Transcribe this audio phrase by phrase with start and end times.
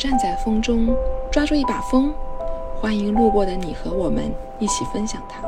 [0.00, 0.96] 站在风中，
[1.30, 2.10] 抓住一把风，
[2.74, 5.42] 欢迎路过的你和我们一起分享它。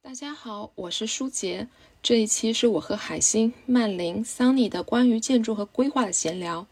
[0.00, 1.68] 大家好，我是舒杰，
[2.02, 6.66] 这一期是我和海星、曼玲、桑尼的关于建筑和规划的闲聊。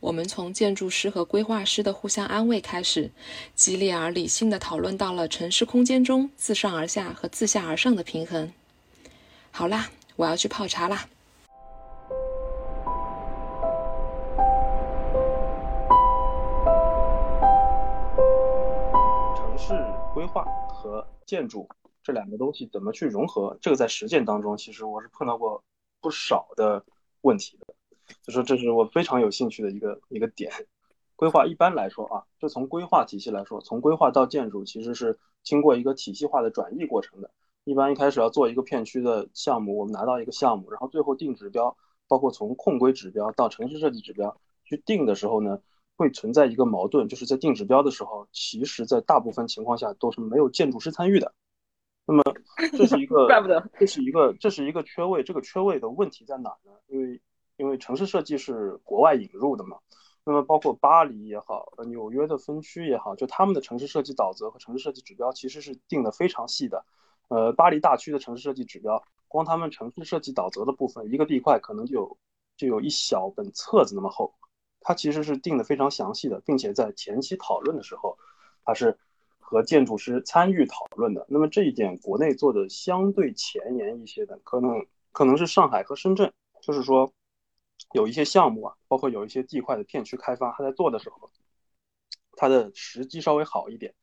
[0.00, 3.10] 我们从建筑师和规划师的互相安慰开始，
[3.54, 8.50] 激烈而理性的讨论到了城市空间中自上而下和自下而上的平衡。
[9.50, 11.06] 好啦，我要去泡茶啦。
[20.86, 21.68] 和建筑
[22.04, 23.58] 这两个东西怎么去融合？
[23.60, 25.64] 这个在实践当中，其实我是碰到过
[26.00, 26.84] 不少的
[27.22, 27.74] 问题的。
[28.22, 30.52] 就说这是我非常有兴趣的一个一个点。
[31.16, 37.30] 规划一般来说啊，就从规划体系来说，从规划到建筑其实是经过一个体系化的转移过程的。
[37.64, 41.76] 一般一开始要做一个片区的项目，我们拿到一个项目，然后最后定指标，
[42.06, 45.58] 包括从控规指标到城市设计指标去定的时候呢，
[45.96, 51.34] 会存在一个矛盾，就是在定指标的时候，其实在大部分情况下都是没有建筑师参与的。
[52.06, 52.22] 那么
[52.76, 55.22] 这是一个，怪不得，这是一个，这是一个缺位。
[55.24, 56.70] 这个缺位的问题在哪呢？
[56.86, 57.20] 因为
[57.56, 59.78] 因为城市设计是国外引入的嘛，
[60.24, 66.84] 那么包括巴黎也好，呃纽约的分区也好，就他们的城市设计导则和城市设计指标其实是定的非常细的。
[67.28, 72.18] 呃，巴黎大区的城市设计指标，光他们城市设计导则的部分，一个地块可能就有
[72.56, 74.32] 就有一小本册子那么厚，
[74.86, 78.16] 它其实是定的非常详细的，并且在前期讨论的时候，
[78.64, 78.96] 它是
[79.40, 81.26] 和建筑师参与讨论的。
[81.28, 87.12] 那么这一点国内做的相对前沿一些的，可能可能是上海和深圳，就是说。
[87.92, 91.30] 有一些项目啊，包括有一些地块的片区开发，他在做的时候，
[92.32, 93.94] 他的时机稍微好一点，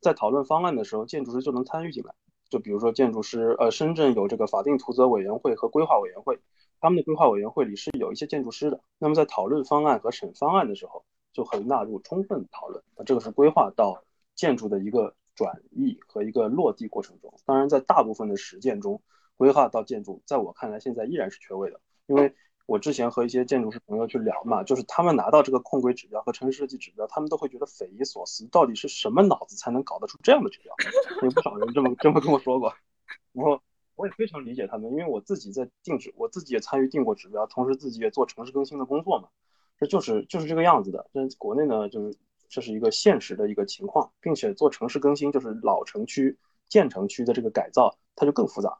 [0.00, 2.14] 在讨论方案的时候，建筑师就能参与进来。
[2.48, 6.38] 就比如说建筑师，呃，深圳有这个法定图则委员会和规划委员会，
[6.80, 8.80] 他们的规划委员会里是有一些建筑师的。
[8.98, 12.82] 那么在讨论方案和审方案的时候，就可以纳入充分讨论。
[12.96, 14.02] 那这个是规划到
[14.34, 17.34] 建筑的一个转移和一个落地过程中。
[17.44, 19.02] 当然，在大部分的实践中，
[19.36, 22.34] 规划到建筑，在我看来现在依然是缺位的，因为。
[22.66, 30.74] 我之前和一些建筑师朋友去聊嘛，就是他们拿到这个控规指标和城市设计指标，他们都会觉得匪夷所思，到底是什么脑子才能搞得出这样的指标？
[31.22, 32.74] 有不少人这么这么跟我说过，
[33.32, 33.60] 然后
[33.94, 39.28] 我也非常理解他们，因为我自己在定指，我自己也参与定过指标，同时自己也做城市更新的工作嘛，
[39.78, 41.08] 这就是就是这个样子的。
[41.12, 46.36] 但国内呢，就是这是一个现实的一个情况，并且做城市更新，就是老城区、
[46.68, 48.78] 建成区的这个改造，它就更复杂。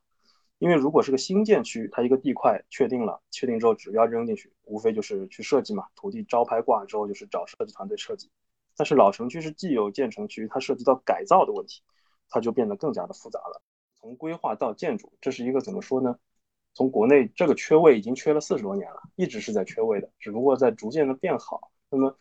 [0.58, 8.30] 因为如果是个新建区，它一个地块确定了，确定之后指标扔进去，无非就是去设计嘛，土地招牌挂之后就是找设计团队设计。
[8.76, 11.82] 但是老城区是既有建成区，它涉及到改造的问题，
[12.28, 13.62] 它就变得更加的复杂了。
[13.98, 16.18] 从规划到建筑，这是一个怎么说呢？
[16.74, 21.70] 从国内这个缺位已经缺了四十多年了，一直是在缺位的，只不过在逐渐的变好。
[21.90, 22.18] 那么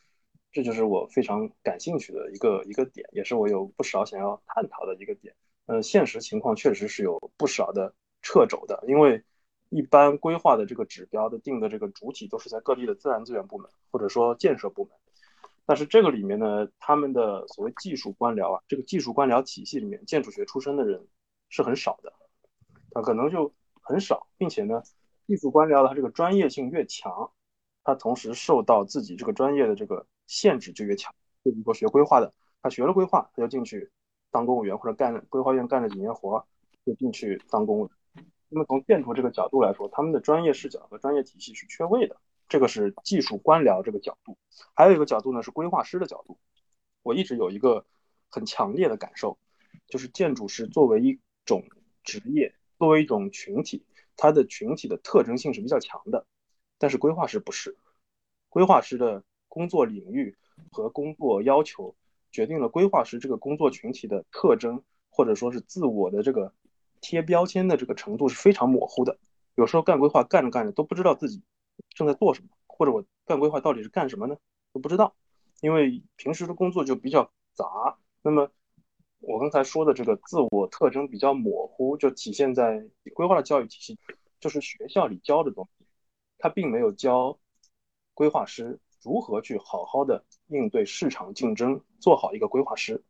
[0.52, 5.36] 这就是我非常感兴趣的一个一个点，也是我有不少想要探讨的一个点。
[5.66, 7.94] 呃，现实情况确实是有不少的。
[8.26, 9.24] 掣肘的，因为
[9.70, 14.92] 一般规划的这个指标的定的这个主体都是在各地的自然资源部门或者说建设部门，
[15.66, 21.08] 但是这个里面呢，他们的所谓技术官僚啊，这个技术官僚体系里面，建筑学出身的人
[21.50, 22.12] 是很少的，
[22.92, 24.82] 他可能就很少，并且呢，
[25.28, 27.32] 技术官僚的他这个专业性越强，
[27.84, 31.14] 他同时受到自己这个专业的这个限制就越强。
[31.44, 32.34] 就比如说学规划的，
[32.64, 33.92] 他学了规划，他就进去
[34.32, 36.44] 当公务员或者干规划院干了几年活，
[36.86, 37.96] 就进去当公务员。
[38.56, 42.16] 那么从建筑这个角度来说，他们的专业视角和专业体系是缺位的，
[42.48, 44.38] 这个是技术官僚这个角度。
[44.74, 46.40] 还有一个角度呢是规划师的角度。
[47.04, 47.86] 我一直有一个
[48.30, 49.38] 很强烈的感受，
[49.88, 51.66] 就是建筑师作为一种
[52.02, 53.84] 职业，作为一种群体，
[54.16, 56.26] 它的群体的特征性是比较强的。
[56.78, 57.76] 但是规划师不是，
[58.48, 60.38] 规划师的工作领域
[60.72, 61.94] 和工作要求，
[62.32, 66.54] 决定了规划师这个工作群体的特征，或者说是自我的这个。
[67.06, 69.20] 贴标签的这个程度是非常模糊的，
[69.54, 71.44] 有时候干规划干着干着都不知道自己
[71.90, 74.36] 正在做什么，或者我干规划到底是干什么呢？
[74.74, 75.16] 都不知道，
[75.62, 77.96] 因为平时的工作就比较杂。
[78.24, 78.50] 那么
[79.20, 84.00] 我刚才说的这个自我特征比较模糊，就体现在规划的教育体系，
[84.40, 85.86] 就是学校里教的东西，
[86.40, 87.38] 他并没有教
[88.16, 93.04] 规划师如何去好好的应对市场竞争，做好一个规划师。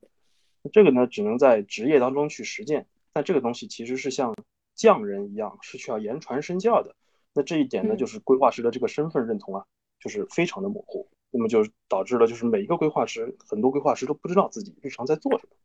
[0.74, 2.88] 这个呢，只能在职业当中去实践。
[3.16, 4.36] 但这个东西其实是像
[4.74, 6.94] 匠人一样，是需要言传身教的。
[7.34, 9.66] 那这一点呢，就是规划师的这个身份认同啊，
[10.02, 11.08] 就是非常的模糊。
[11.32, 15.56] 那么就导致了，就是每一个规划师，很多规划师都不知道自己日常在做什么，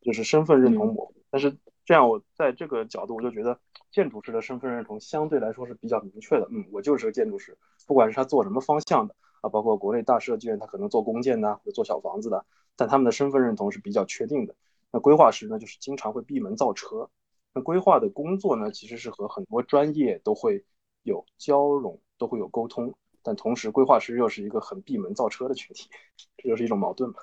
[0.00, 1.12] 就是身份认同模糊。
[1.28, 3.58] 但是这样我在这个角度我就觉得
[3.90, 6.46] 建筑师的身份认同相对来说是比较明确的。
[6.52, 7.58] 嗯，我就是个建筑师，
[7.88, 12.46] 不管是他做什么方向的啊，包括国内大设计院他可能做公建的或者做小房子的，
[12.76, 14.54] 但他们的身份认同是比较确定的。
[14.92, 17.08] 那规划师呢，就是经常会闭门造车。
[17.52, 20.64] 那规划的工作呢，其实是和很多专业都会
[21.02, 25.88] 有交融，都会有沟通，但同时规划师又是一个很闭门造车的群体，
[26.36, 27.20] 这就是一种矛盾吧。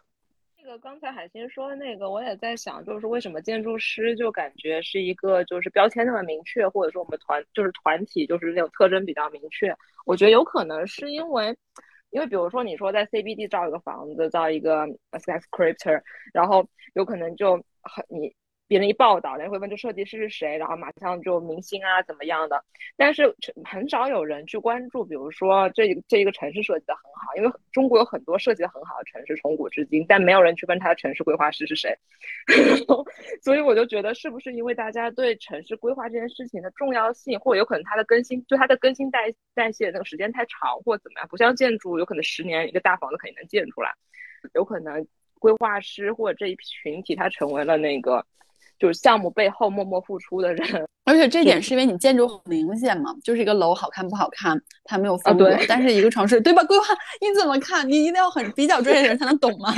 [0.57, 9.73] 那个刚才海星说的那个，我也在想，就是为什么建筑师就感觉是一个就是标签那么明确，或者说我们团就是团体就是那种特征比较明确。
[10.05, 11.55] 我觉得有可能是因为，
[12.09, 16.01] 因为比如说你说在 CBD 造一个房子，造一个 skyscraper，
[16.33, 18.33] 然后有可能就很你。
[18.67, 22.63] 别人一报道，人会问这设计师是谁，然后马上就明星啊怎么样的，
[22.97, 23.33] 但是
[23.63, 31.97] 很少有人去关注，比如说这这一个城市设计的很好，因为中国有很多设计的很好的城市，从古至今，但没有人去问他的城市规划师是谁，
[33.41, 43.93] 所以我就觉得是不是因为大家对城市规划这件事情的重要性，或者有可能它的更新，就它的更新代代谢那个时间太长，或怎么样，不像建筑，有可能十年一个大房子肯定能建出来，
[44.53, 45.07] 有可能
[45.39, 48.25] 规划师或者这一群体，他成为了那个。
[48.79, 55.51] 就是项目背后默默付出的人， 而且这点是因为你建筑很明显嘛，就是一个楼好看不好看，它没有风格。
[55.67, 56.63] 但是一个城市，对吧？
[56.65, 56.85] 规划
[57.19, 57.89] 你怎么看？
[57.89, 59.73] 你一定要很比较专业的人才能懂吗？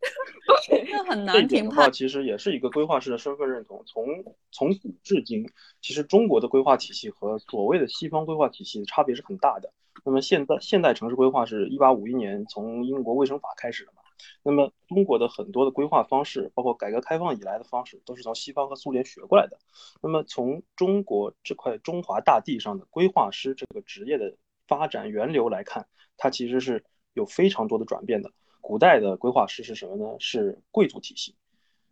[0.66, 1.92] 这很难评判。
[1.92, 3.82] 其实也是一个规划师的身份认同。
[3.84, 4.06] 从
[4.50, 5.46] 从古至今，
[5.82, 9.70] 其实中国的规划体系和所谓的西方规划体系差别是很大的。
[10.02, 13.99] 那么现在现代城市规划是一八五一年从英国卫生法开始的嘛？
[14.42, 19.58] 那么中国的很多的规划方式，包括改革开放以来的方式，都是从西方和苏联学过来的。
[20.02, 24.36] 那么从中国这块中华大地上的规划师这个职业的
[24.66, 25.86] 发展源流来看，
[26.16, 28.30] 它其实是有非常多的转变的。
[28.60, 30.16] 古代的规划师是什么呢？
[30.18, 31.34] 是贵族体系。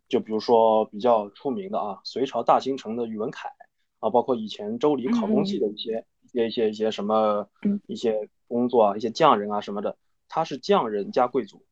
[0.07, 3.49] 就比如说比较出名的啊，隋朝大兴城的宇文恺
[3.99, 7.47] 啊，包括以前周礼考功绩的一些一些一些一些什么
[7.85, 9.97] 一些工作啊，一些匠人啊什么的，
[10.27, 11.63] 他是匠人加贵族。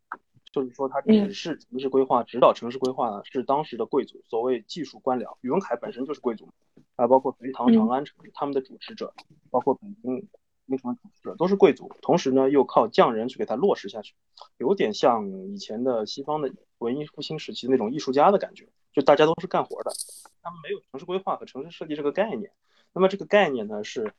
[0.52, 5.38] 就是说，他只是城市规划、指导城市规划呢，是当时的贵族，所谓技术官僚。
[5.42, 6.50] 宇文恺本身就是贵族，
[6.96, 9.14] 还包括隋唐长安城他们的主持者，
[9.50, 10.28] 包括北京
[10.68, 14.16] 京城的主持者都是贵族，同时呢又靠匠人去给他落实下去，
[14.58, 19.92] 有点像以前的西方的文艺复兴时期那种艺术家的感觉，就大家都是干活的，
[20.42, 22.52] 他们没有城市规划和城市设计这个概念。
[22.94, 24.14] 那么这个概念呢，是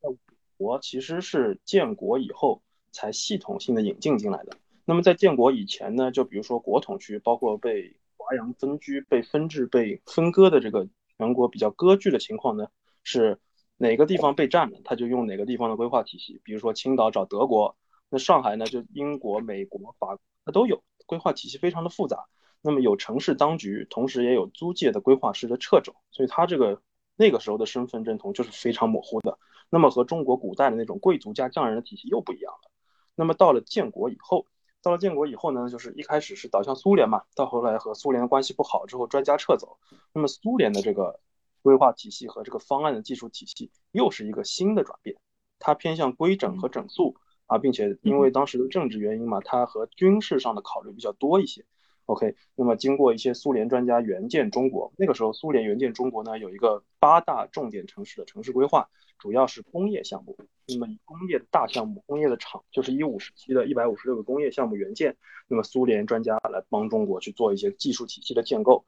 [0.00, 0.08] 在
[0.56, 2.62] 国其实是建国以后
[2.92, 4.56] 才系统性的引进进来的。
[4.90, 12.66] 那么在建国以前呢，就比如说国统区，包括被华阳分居、被分治、被分割的这个全国比较割据的情况呢，
[13.04, 13.38] 是
[13.76, 16.40] 哪个地方被占了，他就用哪个地方的规划体系。
[16.42, 17.76] 比如说青岛找德国，
[18.08, 22.26] 那上海呢就英国、美国、法国，它都有规划体系，非常的复杂。
[22.60, 26.82] 那么有城市当局，同时也有租界的规划师的掣肘，所以他这个
[27.14, 29.38] 那个时候的身份认同就是非常模糊的。
[29.70, 32.72] 那么和中国古代的那种贵族加匠人的体系又不一样了。
[33.14, 34.46] 那么到了建国以后。
[34.82, 39.78] 到了建国以后呢，就是一开始是倒向苏联嘛，到后来和苏联的关系不好之后，专家撤走，
[40.12, 41.20] 那么苏联的这个
[41.62, 45.16] 规划体系和这个方案的技术体系又是一个新的转变，
[45.58, 47.16] 它偏向规整和整肃
[47.46, 51.66] 啊，并且因为当时的政治原因嘛，它和军事上的考虑比较多一些。
[52.10, 60.36] OK，那么经过一些苏联专家援建中国，那个时候苏联援建中国呢，有一个八大重点城市的城市规划，主要是工业项目。
[60.66, 65.16] 那么以工业的大项目、工业的厂，就是一五时期的一百五十六个工业项目援建。
[65.46, 68.84] 那么苏联专家来帮中国去做一些技术体系的建构。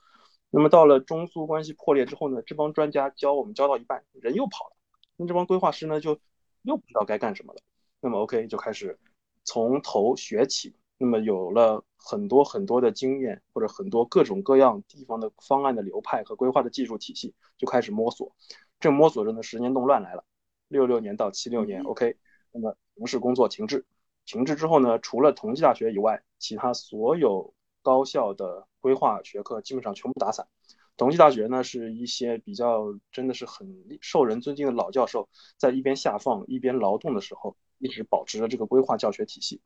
[0.51, 4.77] 那么到了中苏关系破裂之后呢，这帮专家教我们教到一半，人又跑了。
[5.17, 6.19] 那这帮规划师呢，就
[6.63, 7.61] 又不知道该干什么了。
[8.01, 8.99] 那么 OK，就开始
[9.45, 10.75] 从头学起。
[10.99, 18.35] 那么有了很多很多的经验，或者很多各种各样地方的方案的流派和规划的技术体系，就开始摸索。
[18.81, 20.25] 正摸索着呢，十年动乱来了，
[20.69, 22.17] 六六年到七六年，OK。
[22.51, 23.87] 那么从事工作停滞，
[24.27, 30.49] 停滞之后呢，除了同济大学以外，其他所有高校的规划学科基本上全部打散。
[30.97, 39.63] 同济大学呢，是一些比较真的是很受人尊敬的老教授，在一边下放一边劳动的时候，一直保持着这个规划教学体系。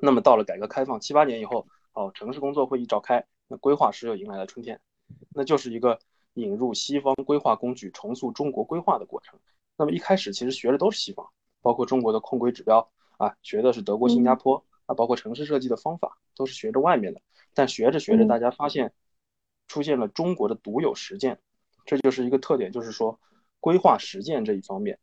[0.00, 4.80] 那么到了改革开放七八年以后，哦，城市工作会议召开，那规划师又迎来了春天，
[5.34, 5.98] 那就是一个
[6.34, 9.38] 引入西方规划工具，重塑中国规划的过程。
[9.76, 11.28] 那么一开始其实学的都是西方，
[11.60, 17.20] 包括中国的控规指标啊，学的是德国、新加坡啊，包括城市设计的方法都是学着外面的。
[17.52, 18.92] 但学着学着，大家发现
[19.66, 21.40] 出现了中国的独有实践，
[21.84, 23.18] 这就是一个特点，就是说
[23.58, 24.98] 规划实践这一方面，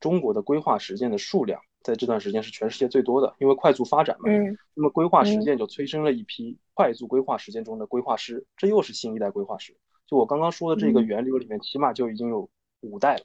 [0.00, 1.60] 中国的规划实践的数量。
[1.82, 4.30] 在这段时间是全世界最多的，因为快速发展嘛。
[4.30, 4.56] 嗯。
[4.74, 12.48] 那么规划实践就催生了一批快速规划实践中的规划师，这又是新一代规划师，就我刚刚说的这个源流里面，起码就已经有
[12.80, 13.24] 五代了，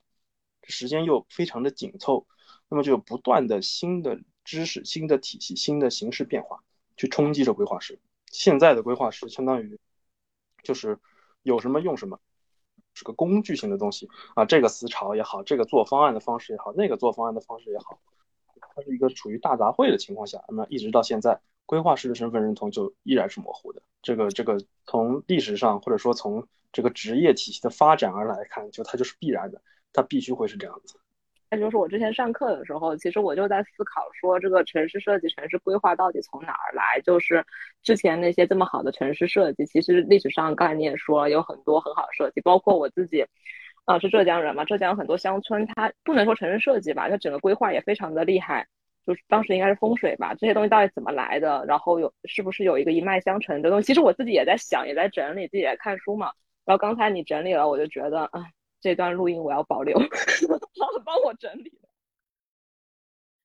[0.63, 2.25] 时间又非常的紧凑，
[2.69, 6.63] 那么就有不断的新的知识、新的体系、新的形式变化
[6.97, 7.99] 去冲击着规划师。
[8.31, 9.79] 现在的规划师相当于
[10.63, 10.99] 就是
[11.43, 12.19] 有什么用什么，
[12.93, 17.99] 是个工具性的东西啊，这个思潮也好，这个做方案的方式也好，那个做方案的方式也好，
[18.75, 21.39] 它是一个处于大杂烩的情况下，那一直到现在。
[21.67, 23.81] 规划师的身份认同就依然是模糊的。
[24.03, 24.55] 这个这个
[24.85, 29.59] 从历史上或者说从这个职业体系的发展而来看，就它就是必然的，
[29.91, 30.99] 它必须会是这样子。
[31.49, 37.01] 那就是我之前上课的时候，其实我就在思考说，这个城市设计、城市规划到底从哪儿来？
[37.01, 37.43] 就是
[37.81, 43.25] 之前那些这么好的城市设计，其实历史上刚才你也说了，有很多很好的设计，包括我自己，
[43.85, 48.67] 啊，是浙江人嘛，浙江很多乡村，它不能说城市设计吧，它整个规划也非常的厉害。
[49.05, 51.63] 就是当时应该是风水吧，这些东西到底怎么来的？
[51.67, 53.85] 然后有是不是有一个一脉相承的东西？
[53.85, 56.31] 其实我自己也在想，也在整理，自己也在看书嘛。
[56.65, 58.43] 然后刚才你整理了，我就觉得，啊，
[58.81, 59.95] 这段录音我要保留，
[61.05, 61.71] 帮我整理。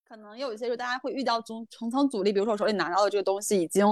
[0.09, 3.85] 可能有一些，就大家会遇到重重层阻力，比如说我手里拿到的这个东西已经，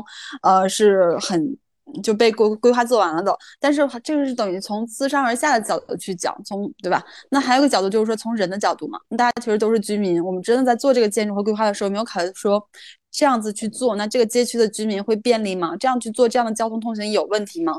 [0.42, 1.58] 呃，是很。
[2.02, 7.02] 就被规规划做完了的，但是这个是等于从自上而下的角度去讲，从对吧？
[7.30, 12.62] 那还有个角度就是说从人的角度嘛，大家其实都是居民，我们真的在做这个建筑和规划的时候，没有考虑说
[13.10, 15.74] 这样子去做，那这个街区的居民会便利吗？
[15.78, 17.72] 这样去做这样的交通通行有问题吗？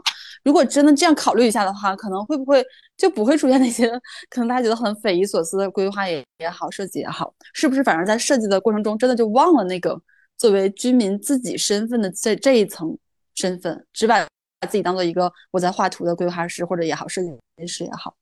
[0.43, 2.65] 如果真的这样考虑一下的话，可能会不会
[2.97, 3.89] 就不会出现那些
[4.29, 10.01] 可能大家觉得很匪夷所思的规划也也好，设计也好，是不是反而在设计的过程中真的就忘了那个
[10.37, 12.97] 作为居民自己身份的这这一层？
[13.39, 14.27] 身份，只把
[14.59, 18.13] 把自己当做一个我在画图的规划师或者也好，设计师也好。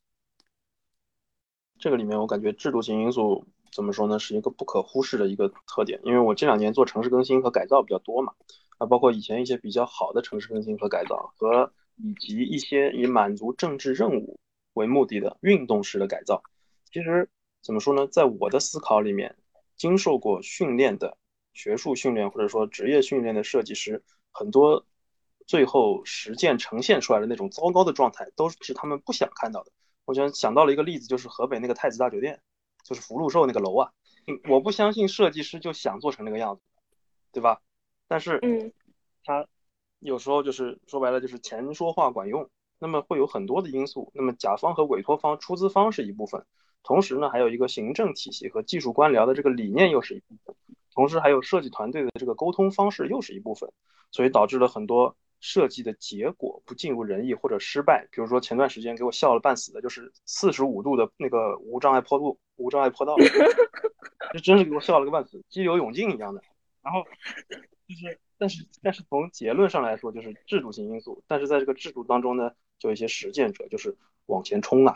[1.80, 6.00] 这个里面我感觉制度性因素怎么说呢，是一个不可忽视的一个特点。
[6.04, 8.32] 因为我这两年做城市更新和改造比较多嘛，
[8.78, 14.40] 啊，包括以前一些比较好的城市更新和改造，和以及一些以满足政治任务
[14.74, 16.44] 为目的的运动式的改造。
[16.92, 17.28] 其实
[17.64, 19.36] 怎么说呢，在我的思考里面，
[19.76, 21.18] 经受过训练的
[21.54, 24.86] 学术训练或者说职业训练的设计师很多。
[25.48, 29.72] 最后实践呈现出来的那种糟糕的状态，都是他们不想看到的。
[30.06, 32.42] 我想想到了一个例子，就是河北那个太子大酒店，
[32.84, 33.92] 就是福禄寿那个楼啊。
[34.50, 36.62] 我不相信设计师就想做成那个样子，
[37.32, 37.62] 对吧？
[38.08, 38.72] 但是，嗯，
[39.24, 39.48] 他
[40.00, 42.50] 有时候就是说白了就是钱说话管用。
[42.80, 44.12] 那么会有很多的因素。
[44.14, 46.46] 那么甲方和委托方、出资方是一部分，
[46.84, 50.56] 同时呢，还有一个行政体系和技术官僚的这个理念又是一部分，
[50.94, 53.72] 同时还有设计团队的这个沟通方式又是一部分，
[54.12, 55.16] 所以导致了很多。
[55.40, 63.16] 设计的结果不尽如人意或者失败，比如说前段时间给我笑了半死的，就是四十五度的那个无障碍坡度、无障碍坡道，
[64.34, 66.42] 这真是给我笑了个半死，激流勇进一样的。
[66.82, 67.04] 然后
[67.88, 71.24] 就是，但是但是从结论上来说，就是制度性因素。
[71.28, 74.96] 但是在这个制度当中呢，就一些实践者就是往前冲啊，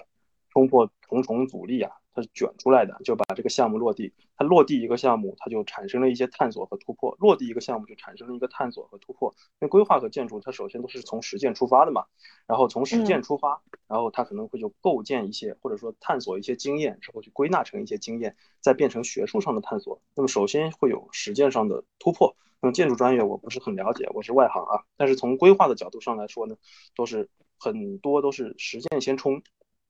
[0.50, 1.92] 冲破重重阻力啊。
[2.14, 4.14] 它是卷出来的，就把这个项目落地。
[4.36, 7.16] 它落地一个项目，它就产生了一些探索和突破。
[7.20, 9.34] 落地一个项目，就产生了一个探索和突破。
[9.60, 12.06] 因为规划和建筑，它首先都是从实践出发的嘛。
[12.48, 20.02] 然后从实践出发，然后它可能会就构建一些，或者说探索一些经验，之后去归纳成一些经验，再变成学术上的探索。
[20.16, 22.36] 那么首先会有实践上的突破。
[22.60, 24.84] 那么建筑专业我不是很了解，我是外行啊。
[24.98, 26.56] 但是从规划的角度上来说呢，
[26.96, 29.42] 都是很多都是实践先冲，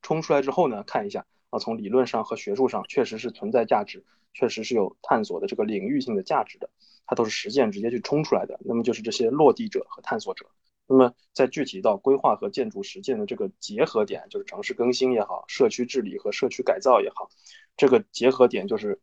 [0.01, 1.25] 冲出来之后呢，看一下。
[1.51, 4.03] 啊，从理论上和学术上确实是存在价值，
[4.33, 6.69] 确实是有探索的这个领域性的价值的，
[7.05, 8.59] 它都是实践直接去冲出来的。
[8.65, 10.47] 那么就是这些落地者和探索者。
[10.87, 17.29] 那么在具体到规划和建筑实践的这个结合点，就是城市更新也好，社区治理和社区改造也好，
[17.77, 18.99] 这个结合点就是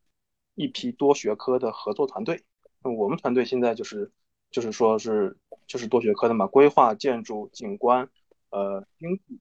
[0.54, 2.42] 一批多学科的合作团队。
[2.82, 4.10] 那我们团队现在就是
[4.50, 5.36] 就是说是
[5.66, 8.08] 就是多学科的嘛，规划、建筑、景观，
[8.50, 9.38] 呃，经济。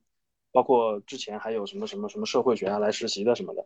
[0.52, 3.66] 包括之前还有什么什么什么社会学啊来实习的什么的，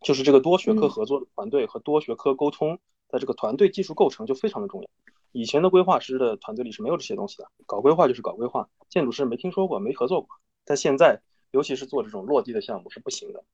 [0.00, 2.78] 就是这个多学科合作的团队和多学科沟通
[3.08, 4.88] 在这个团队技术构成就非常的重要。
[5.32, 10.28] 以前的规划师的团队里是没有这些东西的，搞规划就是搞规划，建筑师没听说过没合作过。
[10.64, 11.20] 但现在，
[11.50, 13.44] 尤其是做这种落地的项目是不行的，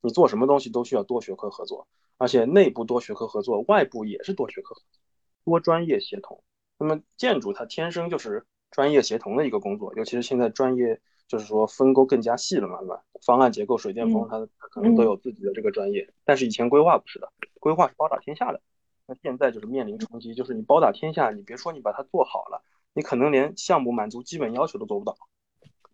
[0.00, 1.86] 你做什么东西都需要多学科合作，
[2.18, 5.00] 而且内部多学科合作，外部也是多学科合作，
[5.44, 6.42] 多专业协同。
[6.78, 11.00] 那么建筑它天生就是专业协同的一个工作，尤其是现在专业。
[11.32, 13.02] 就是说分工更加细了嘛，对吧？
[13.24, 16.06] 方案结构、水电风，它可能都有自己的这个专业。
[16.26, 18.60] 但是以前规划不是的，规划是包打天下的。
[19.06, 22.62] 那现在就是面临冲击，就是你包打天下，你别说你把它做好了，
[22.92, 25.16] 你可能连项目满足基本要求都做不到。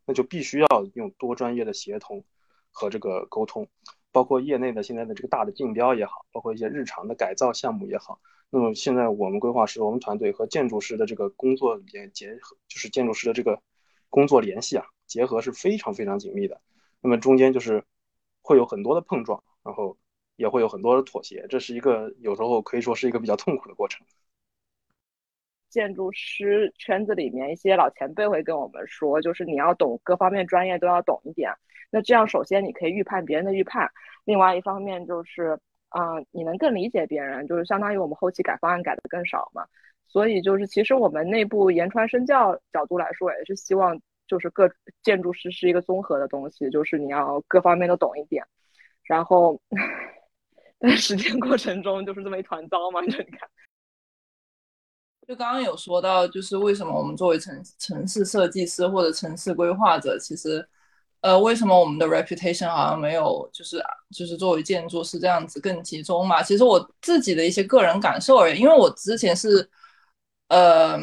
[0.07, 2.25] 那就必须要用多专业的协同
[2.73, 3.69] 和这个沟通，
[4.11, 8.19] 包括业内的现在的这个大的竞标也好，包括一些日常的改造项目也好。
[8.51, 13.61] 那么现在我们规划师、我们团队和建筑师的这个工作联结合，就是建筑师的这个。
[14.11, 16.61] 工作联系啊，结合是非常非常紧密的。
[17.01, 17.83] 那么中间就是
[18.43, 19.99] 会有很多的碰撞，然后
[20.37, 24.07] 也会有很多的妥协，这是一个有时候可以说是一个比较痛苦的过程。
[25.69, 31.53] 建筑师圈子里面一些老前辈会跟我们说，就是你要懂各方面专业都要懂一点。
[31.91, 33.91] 那这样首先你可以预判别人的预判，
[34.25, 35.59] 另外一方面就是，
[35.91, 39.67] 嗯，你能更理解别人，就是相当于我们后期改方案改的更少嘛。
[40.07, 44.71] 所以就是其实我们内部言传身教角度来说，也是希望就是各
[45.03, 48.45] 建筑师是一个综合的东西，就是你要各方面都懂一点。
[49.03, 49.61] 然后
[50.79, 53.49] 在实践过程中就是这么一团糟嘛，就你看。
[55.27, 60.67] 就刚刚有说到，就是为什么我们作为城城市设计师或者城市规划者，其实，
[61.21, 63.79] 呃，为什么我们的 reputation 好像没有，就是
[64.11, 66.43] 就是作为建筑师这样子更集中嘛？
[66.43, 69.69] 其实我自己的一些个人感受而已，因为我之前是，
[70.49, 70.99] 呃，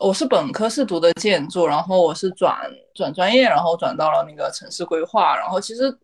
[0.00, 5.96] 我是本科是读的建筑，然后我是转转专业，然后转到了那个城市规划，然后其实，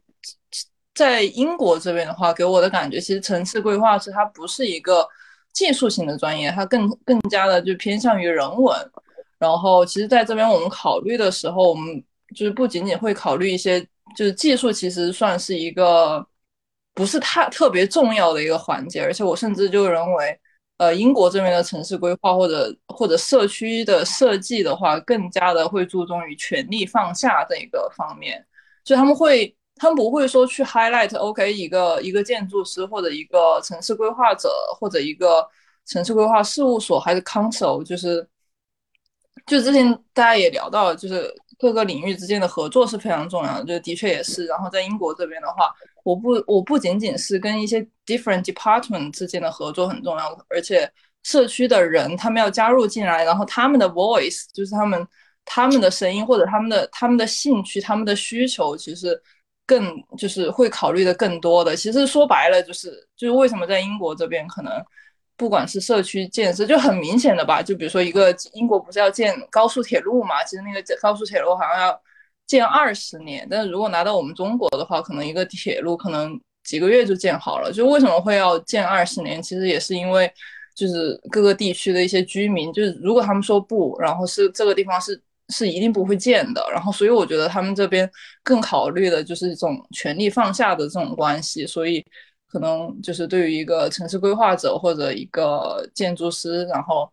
[0.94, 5.08] 在英国这边的话，给我的感觉，其实城市规划师它不是一个。
[5.54, 8.75] 技术性的专业，它更更加的就偏向于人文。
[9.38, 12.02] 然后，其实在这边我们考虑的时候，我们
[12.34, 13.78] 就是不仅仅会考虑一些，
[14.16, 16.26] 就是技术其实算是一个
[16.94, 19.02] 不是太特别重要的一个环节。
[19.02, 20.40] 而且，我甚至就认为，
[20.79, 28.45] 呃，英国这边的城市规划或者或者社区的设计的话，更加的会注重于权力放下这一个方面，
[28.85, 29.57] 就他们会。
[29.75, 34.49] 他们不会说去 highlight，OK，一个一个建筑师或者一个城市规划者
[34.79, 35.45] 或者一个
[35.87, 38.25] 城市规划事务所还是 council，就是
[39.47, 44.47] 就之前大家也聊到，就是各个领域之间的合作是非常重要的，就的确也是。
[44.47, 50.90] 然后在英国这边的话，我不我不仅仅是跟一些 different department 之间的合作很重要，而且
[51.23, 55.06] 社区的人他们要加入进来，然后他们的 voice 就是他们
[55.44, 59.23] 他们的声音或者他们的他们的兴趣、他们的需求，其实。
[59.64, 64.73] 更就是会考虑的更多的，其实说白了就是就是为什么在英国这边可能
[65.36, 72.02] 不管是社区建设就很明显的吧，就比如说一个英国不是要建高速铁路嘛，其实那个高速铁路好像要
[72.52, 77.73] 建二十年，但是如果拿到我们中国的话，可能一个铁路可能几个月就建好了。
[77.73, 79.43] 就为什么会要建二十年？
[79.43, 80.30] 其实也是因为
[80.75, 85.21] 就是各个地区的一些居民，就是如果他们说不，然后是这个地方是。
[85.49, 88.10] 是一定不会建的，然后所以我觉得他们这边
[88.43, 92.02] 更考虑的就是一种权力放下的这种关系，所以
[92.49, 97.10] 可能就是对于一个城市规划者或者一个建筑师，然后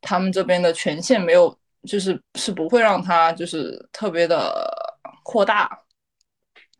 [0.00, 1.54] 他们这边的权限没有，
[1.86, 4.71] 就是是不会让他就是特别的
[5.22, 5.82] 扩大。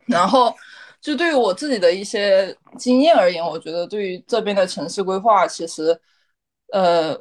[0.06, 0.54] 然后
[1.00, 6.00] 就对于我自己的一些经验而言，我觉得对于这边的城市规划，其实
[6.72, 7.20] 呃。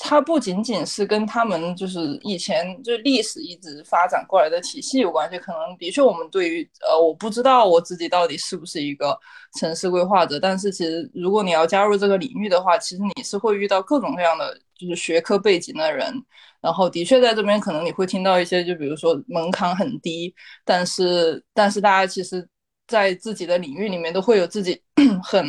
[0.00, 9.14] 它不仅仅是跟他们就是以前就历史一直发展过来的体系有关系，可能的确我们对于呃我不知道我自己到底是不是一个
[9.60, 16.14] 城市规划者，但是其实如果你要加入这个领域的话，其实你是会遇到各种各样的就是学科背景的人，
[16.64, 22.48] 然后的确在这边可能你会听到一些就比如说门槛很低，但是但是大家其实
[22.88, 24.82] 在自己的领域里面都会有自己
[25.22, 25.46] 很。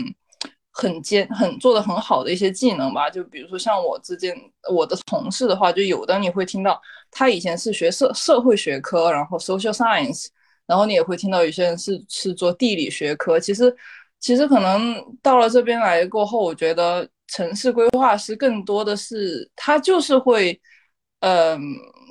[0.77, 4.35] 很坚很做的很好的一些技能吧，就比如说像我之间
[4.69, 6.77] 我的同事的话，就有的你会听到
[7.09, 10.27] 他以前是学社社会学科，然后 social science，
[10.67, 13.39] 然后你也会听到有些人是是做地理学科。
[13.39, 13.73] 其实
[14.19, 20.59] 其实可能到了这边来过后，我觉得城市规划师更多的是他就是会，
[21.25, 21.59] 嗯，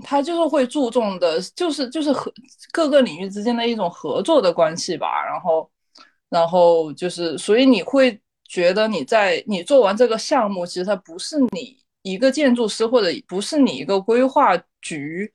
[0.02, 2.32] 他就是会注重的，就是就是和
[2.72, 5.24] 各个领域之间的一种合作的关系吧。
[5.24, 5.70] 然后
[6.28, 8.20] 然后就是所以你会。
[8.46, 15.32] 觉得你在你做完这个项目，其实它不是你一个建筑师或者不是你一个规划局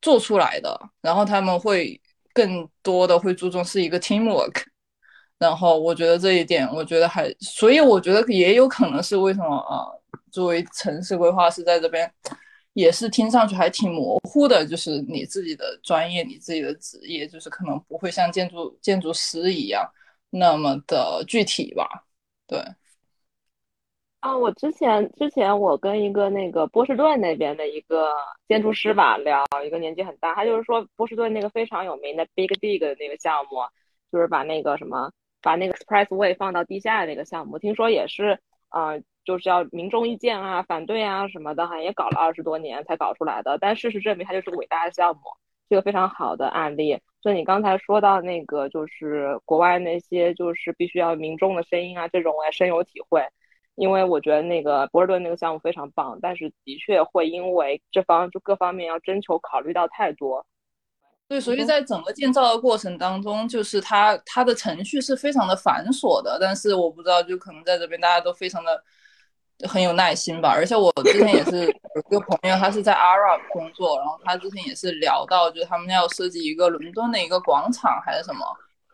[0.00, 2.00] 做出来的，然后他们会
[2.32, 4.62] 更多的会注重是一个 teamwork，
[5.36, 9.84] 然后我觉得这一点，我觉得还，所以我觉得也有可能是为什么啊，
[10.30, 12.10] 作为城市规划师在这边
[12.74, 19.88] 也是听上去还挺模糊的，就是你自己的专业，你自己的职业，就是可能不会像建筑建筑师一样
[20.30, 22.04] 那么的具体吧。
[22.46, 22.58] 对，
[24.20, 28.12] 啊，我之前之前我跟一个那个波士顿那边的一个
[28.48, 33.58] 建筑师吧聊，一个年纪很大，他就是说波士顿那个非常有名的 Big Dig 的那个项目，
[34.10, 38.92] 就是把那个什么把那个 Expressway 放到地下的那个项目，听说也是啊，
[39.24, 45.22] 就是要民众意见啊、反对啊什么的，好像也搞了二十多年才搞出来的，但事实证明它就是个伟大的项目。
[45.70, 53.26] 是个非常好的案例，就你刚才说到那个，就是国外那些就是必须要民众的声音啊，这种我也深有体会。
[53.74, 60.44] 因为我觉得那个博尔顿那个项目非常棒，但是的确会因为这方就各方面要征求考虑到太多。
[61.26, 66.38] 对，所以在整个建造的过程当中，就是它它的程序是非常的繁琐的。
[66.38, 68.84] 但是我不知道，就可能在这边大家都非常的
[69.66, 70.50] 很有耐心吧。
[70.50, 78.46] 而且我之前也是有一个朋友，他是在 Arab 工作，然后他之前也是聊到，就是他们要设计一个伦敦的一个广场还是什么，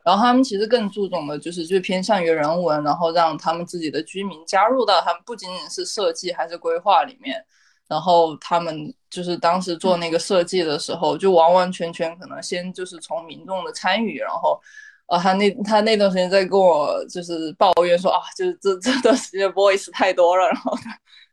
[0.04, 7.44] 然后他们其实更注重的就是就偏向于人文，然后让他们自己的居民加入到他们不仅仅是设计还是规划里面。
[7.90, 14.60] 然后他们就是当时做那个设计的时候，就完完全全可能先就是从民众的参与，然后，
[15.08, 20.72] 呃，他那他那段时间在跟我就是抱怨说啊，就是这这段时间 voice 太多了，然后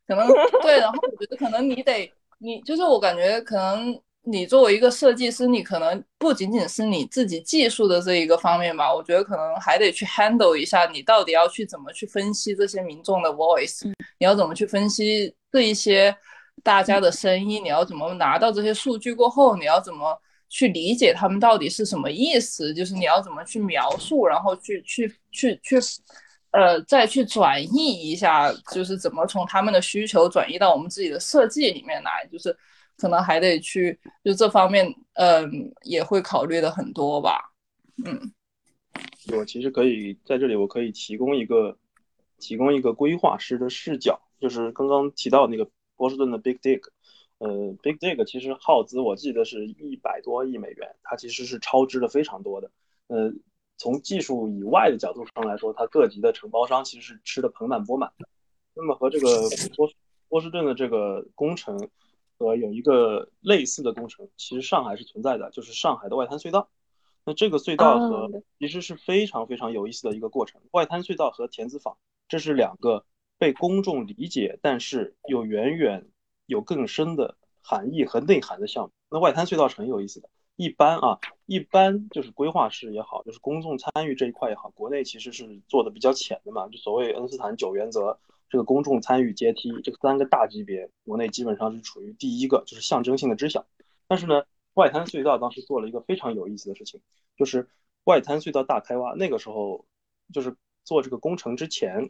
[0.07, 0.27] 可能
[0.63, 16.17] 对，然后我觉得可能你得你就是我感觉可能你作为一个设计师，你可能不仅仅是你自己技术的这一个方面吧，我觉得可能还得去 handle 一下你到底要去怎么去分析这些民众的 voice，你要怎么去分析这一些。
[16.63, 22.73] 大家的声音，你要怎么拿到这些数据过后，你要怎么去理解他们到底是什么意思？
[22.73, 25.77] 就是你要怎么去描述，然后去去去去，
[26.51, 32.55] 呃，再去转译一下，就是怎么从他们的需求转移到我们自己的设计里面来，就是
[32.97, 37.53] 可能还得去就这方面，嗯，也会考虑的很多吧。
[38.03, 38.33] 嗯，
[39.37, 41.77] 我其实可以在这里，我可以提供一个
[42.39, 45.69] 提供一个规划师的视角，就是刚刚提到那个。
[45.97, 46.81] 波士顿的 Big Dig，
[47.39, 52.71] 呃，Big Dig 其实耗资我记得是一百多亿美元，它其实是超支的非常多的。
[53.07, 53.33] 呃，
[53.77, 58.29] 从技术以外的角度上来说，它各级的承包商其实是吃的盆满钵满的。
[58.73, 59.27] 那么和这个
[59.75, 59.89] 波
[60.29, 61.89] 波士顿的这个工程，
[62.37, 66.69] 和有一个类似的工程，其实上海是存在的，就是上海的外滩隧道。
[67.25, 68.29] 那这个隧道和
[68.59, 70.61] 其实是非常非常有意思的一个过程。
[70.71, 73.03] 外滩隧道和田子坊，这是两个。
[73.37, 76.07] 被公众理解，但是又远远
[76.45, 78.91] 有更深的含义和内涵的项目。
[79.09, 80.29] 那外滩隧道是很有意思的。
[80.55, 86.67] 一般啊，一般就是规划师也好，就是公众参与这一块也好，国内其实是做的比较浅的嘛。
[86.67, 88.17] 就所谓恩斯坦九原则，
[88.49, 93.67] 这个公众参与阶梯，这三个大级别，国内基本上是处于第一个，就是象征性的知晓。
[94.07, 97.01] 但是呢，外滩隧道当时做了一个非常有意思的事情，
[97.37, 97.69] 就是
[98.05, 99.13] 外滩隧道大开挖。
[99.13, 99.85] 那个时候
[100.33, 102.09] 就是做这个工程之前。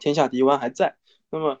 [0.00, 0.96] 天下第一湾还在，
[1.30, 1.60] 那么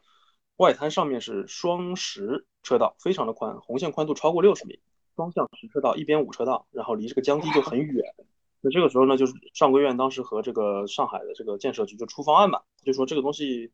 [0.56, 4.80] 外滩上面是双十车道，非常的宽，红线宽度超过六十米，
[5.16, 8.14] 双向十车道，一边五车道，然后离这个江堤就很远。
[8.60, 13.72] 那这个时候呢，就是上规院当时和这个上海的这个建设局就出方案嘛，就说这个东西，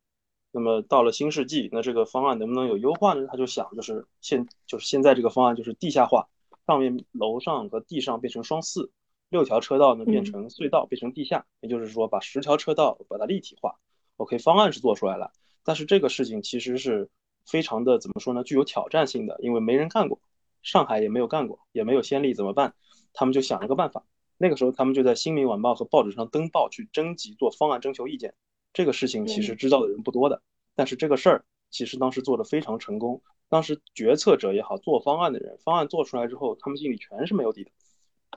[0.51, 3.27] 那么到了新世纪，那这个方案能不能有优化呢？
[3.29, 6.27] 他就想，就是现就是现在这个方案就是地下化，
[6.65, 8.91] 上面楼上和地上变成双四，
[9.29, 13.75] 六条车道呢变成隧道，变成地下，也就是说把十条车道把它立体化。
[14.19, 15.31] OK，方案是做出来了，
[15.63, 17.09] 但是这个事情其实是
[17.45, 18.43] 非常的怎么说呢？
[18.43, 20.19] 具有挑战性的，因为没人干过，
[20.61, 22.75] 上海也没有干过，也没有先例，怎么办？
[23.13, 24.03] 他们就想了个办法。
[24.37, 28.33] 那个时候，他们就在《新民晚报》和报纸上登报去征集做方案、征求意见。
[28.73, 30.41] 这个事情其实知道的人不多的，
[30.75, 33.21] 但是这个事儿其实当时做的非常成功。
[33.47, 37.71] 当时决策者也好，做方案的人，方案做出来之后，他们心里全是没有底的，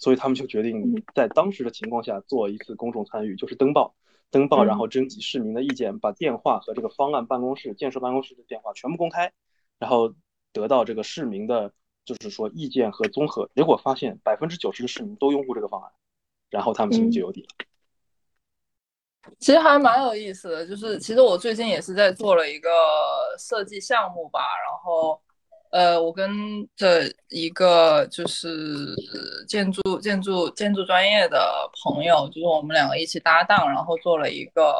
[0.00, 3.96] 所以他们就决定在当时的情况下做一次公众参与，就是登报。
[4.32, 9.32] 登报，然后征集市民的意见，把电话和这个方案办公室、建设办公室的电话全部公开，
[9.78, 10.12] 然后
[10.52, 11.72] 得到这个市民的，
[12.04, 15.92] 就是说意见和综合结果，发现百分之九十的市民都拥护这个方案，
[16.50, 17.48] 然后他们心里就有底了。
[19.38, 22.70] 其实还蛮有意思的，就是其实我最近也是在做了一个
[23.38, 25.20] 设计项目吧，然后。
[25.72, 26.30] 呃，我跟
[26.76, 28.94] 着一个就是
[29.48, 31.40] 建筑、建筑、建筑专业的
[31.82, 34.74] 朋友，就是我们两个一起搭档，然后做了一个，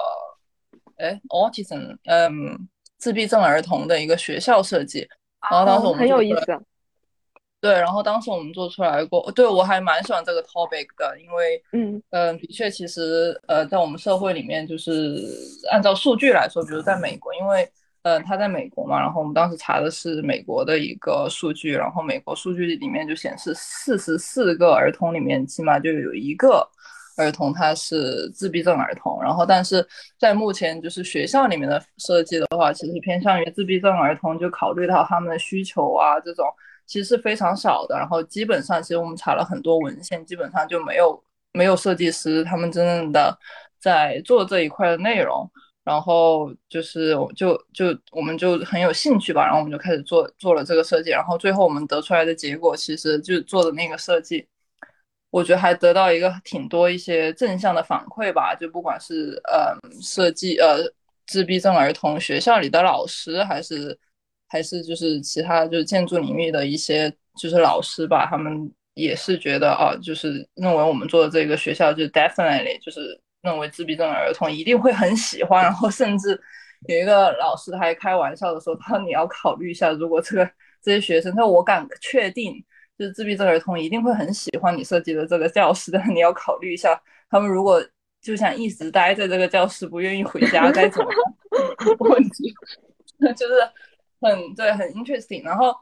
[0.99, 5.09] 哎，autism，嗯，自闭症儿童的一个学校设计。
[5.51, 6.61] 然后当时我们很有意思。
[7.59, 15.17] 对，然后当时我们做出来过，对我还蛮喜欢这个 topic 的，因为，嗯嗯，的确，其实呃，在我们社会里面，就是
[15.71, 17.67] 按照数据来说，比如在美国，因为。
[18.03, 26.69] 嗯，他在美国嘛，然后我们当时查的是美国的一个数据，然后美国数据里面就显示，四十四个儿童里面起码就有一个
[27.17, 29.87] 儿童他是自闭症儿童，然后但是
[30.19, 36.45] 在目前就是学校里面的设计的话，其实偏向于自闭症儿童，就考虑到他们的需求啊，这种
[36.87, 43.39] 其实是非常少的，然后基本上其实我们查了很多文献，基本上就没有没有设计师他们真正的
[43.79, 45.49] 在做这一块的内容。
[45.85, 54.47] 然后就是，就就我们就很有兴趣吧，然后我们就开始做做了这个设计，然后最后我们得出来的结果，其实就做的那个设计，
[55.31, 60.79] 我觉得还得到一个挺多一些正向的反馈吧，就不管是呃设计呃
[61.27, 63.99] 自闭症儿童学校里的老师，还是
[64.49, 76.41] 还是就是其他就是建筑领域的一些就是老师吧，他们也是觉得啊，就是认为我们做的这个学校就 definitely 就是认为自闭症儿童一定会很喜欢，然后甚至
[76.89, 80.51] 有一个老师他还开玩笑的说，他说你要考虑一下，如果这个
[80.81, 82.55] 这些学生，他说我敢确定，
[82.99, 87.85] 就是自闭症儿童一定会很喜欢你设计的这个教室，但是你要考虑一下，他们如果
[88.21, 91.97] 就想一直待在这个教室，不愿意回家该怎么办？
[91.99, 92.53] 问题
[93.37, 93.55] 就是
[94.21, 95.75] 很对，很 interesting，然后。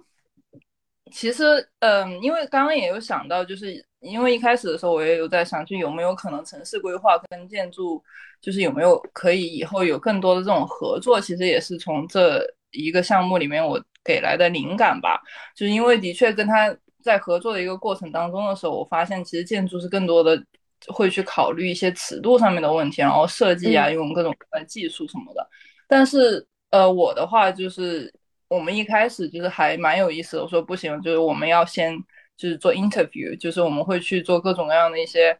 [1.12, 8.02] 其实，嗯，因为刚刚也有想到，就是因为一开始的时候，我也有在想，就有没有可能城市规划跟建筑，
[8.40, 11.20] 就是有没有可以以后有更多的这种合作。
[11.20, 15.20] 其实也是从这一个项目里面我给来的灵感吧。
[15.54, 20.42] 就是因为的确跟他在合作的一个过程当中的时候，我发现其实建筑是更多的
[20.88, 24.34] 会去考虑一些尺度上面的问题，然后设计啊，用各种
[24.66, 25.46] 技术什么的。
[25.86, 28.12] 但是，呃，我的话就是。
[28.50, 31.96] 我们一开始就是还蛮有意思的，我说不行，就是我们要先
[32.40, 35.38] 就是做 interview，就是我们会去做各种各样的一些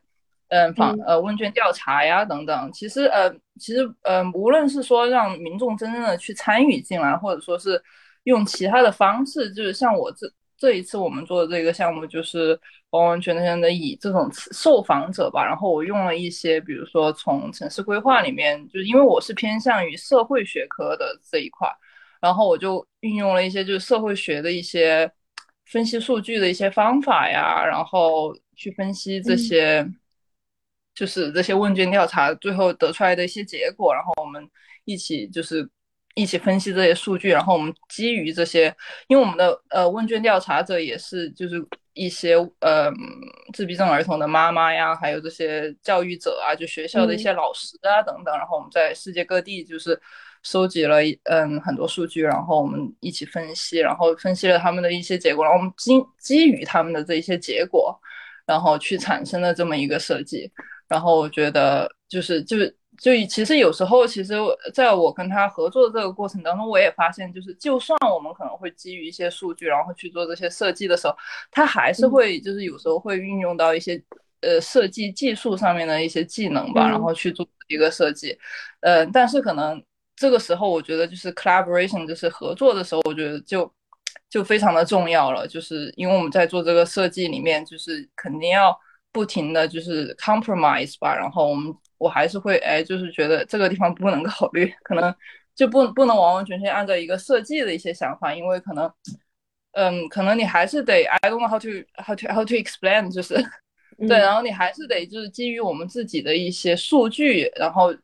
[0.48, 2.70] 嗯访呃问卷调查呀等等。
[2.72, 7.82] 其实呃其实呃无论是说让民众真正的去参与进来，或者说是
[8.24, 12.58] 用其他的方式，就是像我这这一次我们做的这个项目，就是
[12.90, 21.66] 完完全全的以这种受访者吧，然后我用了一些，比如说从城市规划里面，就是因为我是偏向于社会学科的这一块。
[22.20, 25.10] 然后我就运用了一些就是社会学的一些
[25.70, 29.87] 分析数据的一些方法呀，然后去分析这些，
[30.94, 34.50] 就是这些问卷调查最后得出来的一些结果，然后我们
[34.85, 35.68] 一起就是
[36.14, 38.74] 一起分析这些数据，然后我们基于这些，
[39.06, 42.90] 因为我们的呃问卷调查者也是就是一些呃
[43.52, 50.00] 自闭症儿童的妈妈呀，还有这些教育者啊，就学校的一些老师啊等等，然后我们在世界各地就是。
[50.42, 57.94] 收集了嗯很多数据，然后我们一起分析，然后分析了他们的一些结果，然后我们基基于他们的这一些结果，
[58.46, 60.50] 然后去产生了这么一个设计。
[60.88, 64.35] 然后我觉得就是就是就其实有时候其实
[64.72, 71.14] 在我跟他合作的这个过程当中，我也发现就是就算我们可能会基于一些数据，然后去做这些设计的时候，
[71.50, 74.03] 他还是会就是有时候会运用到一些
[74.40, 78.37] 呃设计技术上面的一些技能吧，然后去做一个设计。
[78.81, 79.83] 嗯，但是可能。
[80.20, 83.72] 这个时候，我觉得就是 collaboration，就是合作的时候，我觉得就
[84.28, 85.48] 就非常的重要了。
[85.48, 88.78] 就是因为我们在做这个设计里面，就是肯定要
[89.11, 91.16] 不停的就是 compromise 吧。
[91.16, 95.14] 然后我们我还是会哎，就是觉得这个地方不能考虑，可能
[95.54, 98.92] 就不不能完完全全按照一个设计的一些想法，因为可能
[99.72, 103.42] 嗯，可能你还是得 I don't know how to how to how to explain，就是
[104.06, 107.96] 对，然后你还是得就是基于我们自己的一些数据，然后。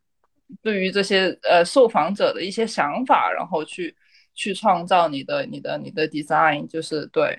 [0.63, 3.95] 对于这些呃受访者的一些想法，然后去
[4.35, 7.37] 去创造你的你的你的 design，就是对，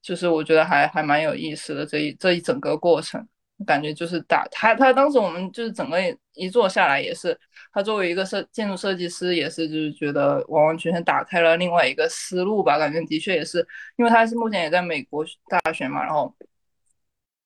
[0.00, 3.26] 就是我觉得还还蛮有意思的这一这一整个过程，
[3.66, 5.98] 感觉就是打他他当时我们就是整个
[6.34, 7.38] 一坐下来也是，
[7.72, 13.58] 他作为一个设建筑设计师也是就是觉得完完全全打开了另外一个思路吧，感觉的确也是，
[13.96, 16.34] 因为他是目前也在美国大学嘛，然后。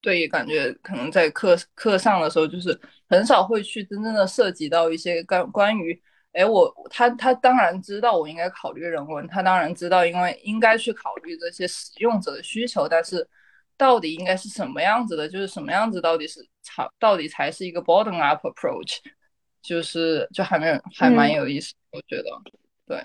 [0.06, 13.28] 对，感觉可能在课课上的时候，就是很少会去真正的涉及到一些关关于，哎，我他他当然知道我应该考虑人文，他当然知道，因为应该去考虑这些使用者的需求，但是
[13.76, 18.98] 到底应该是什么样子的，就是什么样子到底是才到底才是一个 bottom up approach，
[19.60, 22.30] 就是就还没有还蛮有意思，我觉得，
[22.86, 23.04] 对。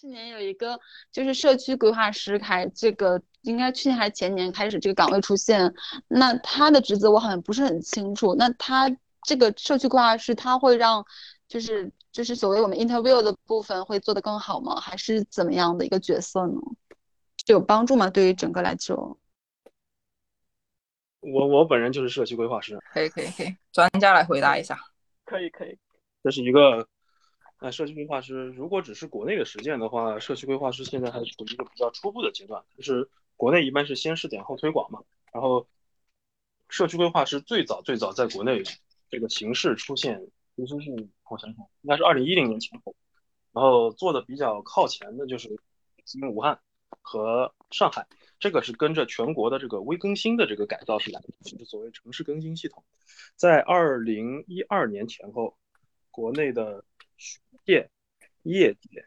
[0.00, 0.80] 去年有一个
[1.12, 3.22] 就是社区规划师开这个。
[3.42, 5.72] 应该去年还是前年开始这个岗位出现，
[6.08, 8.34] 那他的职责我好像不是很清楚。
[8.34, 8.88] 那他
[9.22, 11.04] 这个社区规划师，他会让
[11.46, 14.80] 就是就是所谓我们 interview 的部分会做得更好吗？
[14.80, 16.54] 还是怎么样的一个角色呢？
[17.46, 18.10] 有帮助吗？
[18.10, 19.18] 对于整个来说？
[21.20, 24.78] 我我本人就是社区规划师，可以可以可以，专家来回答一下。
[25.24, 25.78] 可以可以，
[26.22, 26.86] 这是一个。
[27.60, 35.02] 那社区规划师如果只是国内的实践的话，社区规划师现在还处于一个比较初步的阶段，就是国内一般是先试点后推广嘛。
[35.32, 35.66] 然后，
[36.68, 38.62] 社区规划是最早最早在国内
[39.08, 40.20] 这个形式出现，
[40.54, 42.94] 其实是我想想，应该是二零一零年前后。
[43.52, 45.58] 然后做的比较靠前的就是、
[46.30, 46.60] 武汉
[47.00, 48.06] 和上海，
[48.38, 52.84] 这个是跟着全国的这个微更新的这个改造是来的，就是所谓城市更新系统。
[53.36, 55.56] 在二零一二年前后，
[56.10, 56.84] 国内的。
[57.20, 57.90] 学界
[58.44, 59.04] 业界、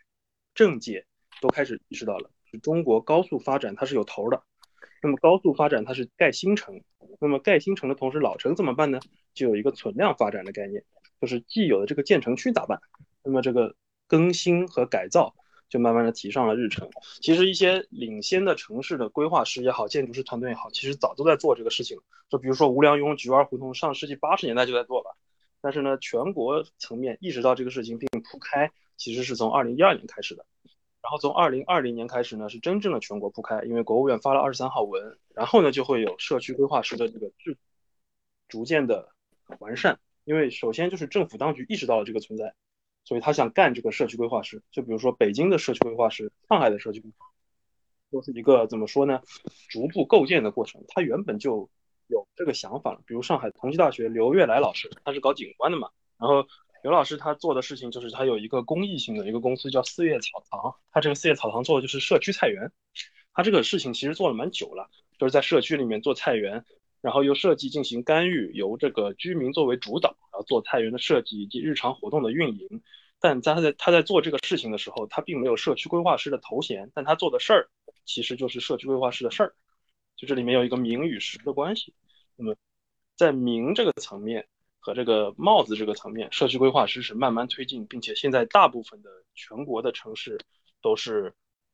[0.54, 1.06] 政界
[1.40, 4.44] 都开始意识到了，中国高速发展它是有头的。
[5.04, 6.82] 那么高速发展它是盖新城，
[7.20, 9.00] 那么盖新城的同时，老城怎么办呢？
[9.34, 10.84] 就有一个存量发展的概念，
[11.20, 12.80] 就是既有的这个建成区咋办？
[13.24, 13.76] 那么这个
[14.08, 15.34] 更新和改造
[15.70, 16.90] 就慢慢的提上了日程。
[17.22, 21.98] 其实一些领先的城市的规划师也好，建筑师团队也好，其实早都在做这个事情。
[22.30, 25.18] 就比如说吴良镛菊园胡同，上世纪八十年代就在做了。
[25.62, 30.46] 但是呢，全国层面意识到这个事情并铺开，其实是从二零一二年开始的。
[31.02, 37.58] 然后从二零二零年开始呢，是真正的全国铺开，因为国务院发了二十三号文，然后呢就会有社区规划师的这个制
[38.48, 39.10] 逐渐的
[39.60, 40.00] 完善。
[40.24, 42.54] 因为首先就是政府当局意识到了这个存在。
[43.04, 47.26] 所以他想干这个社区规划师，就比如说北京的社区规划师、上海的社区规划，
[48.12, 49.20] 都是一个怎么说呢？
[49.70, 50.84] 逐步构建的过程。
[50.88, 51.68] 他原本就
[52.06, 53.02] 有这个想法了。
[53.08, 55.90] 比如上海同济大学刘悦来老师，他是搞景观的嘛。
[56.20, 56.46] 然后
[56.84, 62.72] 刘老师他做的事情就是他有一个公益性的一个公司叫四叶草堂，他这个四叶草堂做的就是社区菜园。
[63.34, 66.66] 他这个事情其实做了蛮久了，就是在社区里面做菜园。
[67.02, 72.84] 然后由设计进行干预，由这个居民作为主导，然后做菜园的设计以及日常活动的运营。
[73.20, 77.70] 但在他在他在做这个事情的时候，他并没有社区规划师的头衔，但他做的事儿
[78.06, 79.56] 其实就是社区规划师的事儿。
[80.16, 81.96] 就这里面有一个名与实的关系。
[82.36, 82.56] 那么
[83.16, 84.48] 在名这个层面
[84.82, 90.38] 和这个帽子这个层面，社区规划师是慢慢推进，并且现在大部分的全国的城市
[90.82, 91.34] 都是。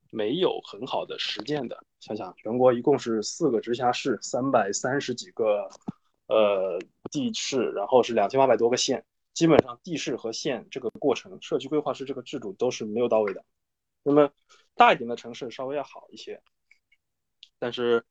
[0.09, 5.69] 没有很好的实践的，想想全国一共是四个直辖市，三百三十几个
[6.27, 6.79] 呃
[7.11, 13.43] 地市，然后是两千八百多个县，基本上地市和县这个过程，社区规划师这个制度都是没有到位的。
[14.01, 14.31] 那么
[14.75, 16.41] 大一点的城市稍微要好一些，
[17.59, 18.05] 但是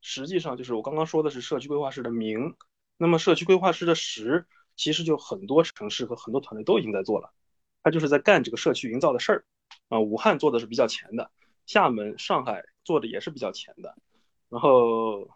[0.00, 2.54] 实际上就是我刚刚说的是社区规划师的名，
[3.02, 7.32] 那么社区规划师的实，其实就很多城市和很多团队都已经在做了，
[7.82, 9.44] 他就是在干这个社区营造的事儿
[9.88, 9.98] 啊。
[9.98, 11.30] 武汉做的是比较前的。
[11.64, 13.96] 厦门、上海做的也是比较前的，
[14.50, 15.30] 然后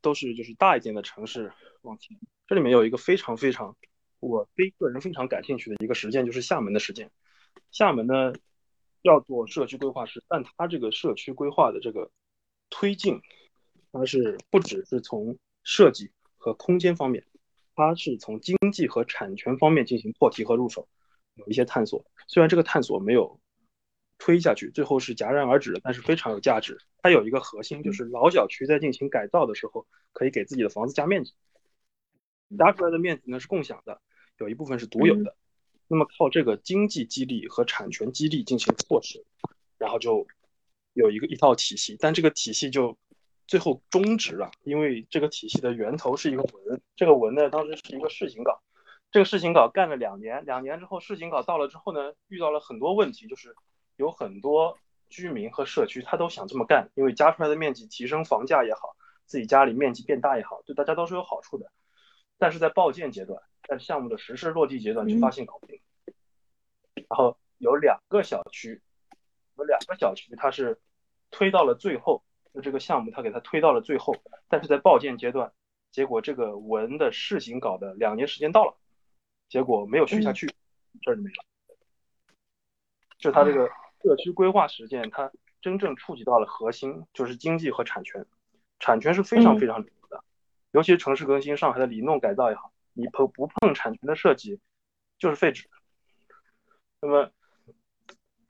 [0.00, 2.16] 都是就是大一点的城市往前。
[2.46, 3.76] 这里面有一个非常非常
[4.20, 7.10] 我非个人非常感兴趣的一个实践，就是厦门的实践。
[7.72, 8.32] 厦门呢
[9.02, 12.08] 要做社区规划师，但它这个社区规划的这个
[12.68, 13.20] 推进，
[13.90, 17.24] 它是不只是从设计和空间方面，
[17.76, 20.88] 它是从经济和产权方面进行破题和入手，
[21.34, 22.04] 有一些探索。
[22.26, 23.38] 虽然这个探索没有。
[24.22, 26.76] 推下去，最后是戛然而止的，但是非常有价值。
[26.98, 31.32] 它有一个核心，就是老小区在进行改造的时候，可以给自己的房子加面积，
[32.58, 33.98] 加出来的面积呢是共享的，
[34.36, 35.34] 有一部分是独有的。
[35.88, 39.24] 那么靠这个经济激励和产权激励进行措施，
[39.78, 40.26] 然后就
[40.92, 42.98] 有一个一套体系，但这个体系就
[43.50, 48.62] 最后终止了，因为这个体系的源头是一个文，这个文呢当时是一个试行稿，
[49.10, 53.54] 这个试行稿干了两年，两年之后试行稿到了之后呢，遇到了很多问题，就是。
[53.96, 54.78] 有很多
[55.10, 61.70] 居民和社区，他都想这么干，因为加出来的面积提升房价也好，自己家里面积变大也好，对大家都是有好处的。
[62.38, 65.82] 但是在报建阶段，在项目的实施落地阶段，就发现搞不定。
[66.94, 68.80] 然后有两个小区，
[69.58, 70.80] 有两个小区，它是
[71.30, 74.14] 推到了最后，就这个项目他给他推到了最后，
[74.48, 75.52] 但是在报建阶段，
[75.90, 78.76] 结果这个文的试行稿的两年时间到了，
[79.48, 80.46] 结果没有续下去，
[81.02, 81.44] 这儿就没了。
[83.18, 83.70] 就他这个。
[84.02, 88.24] 社区规划实践，它真正触及到了核心，就是经济和产权。
[88.78, 90.24] 产权是非常非常重要的，
[90.70, 94.58] 尤其是城市更新、上海的里弄改造也好，你碰不碰产权的设计
[95.18, 95.68] 就是废纸。
[97.02, 97.30] 那么，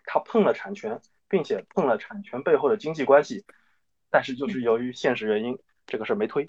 [0.04, 3.44] 他碰了产权，并且碰了产权背后的经济关系，
[4.10, 6.46] 但是就是由于现实原因，这个事儿没推。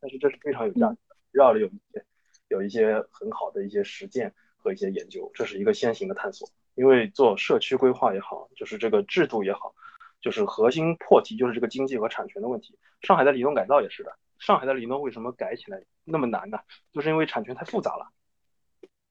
[0.00, 2.04] 但是这是非常有价值的，绕了有一些
[2.48, 6.48] 有一些很好的一些实践和一些研究，这是一个先行的探索。
[6.74, 9.74] 因为做社区规划也好，就是这个制度也好，
[10.20, 12.76] 就是核心破题就是这个经济和产权的问题。
[13.00, 16.58] 上海的里弄改造也是的，上海的里弄为什么改起来那么难呢？
[16.92, 18.10] 就是因为产权太复杂了，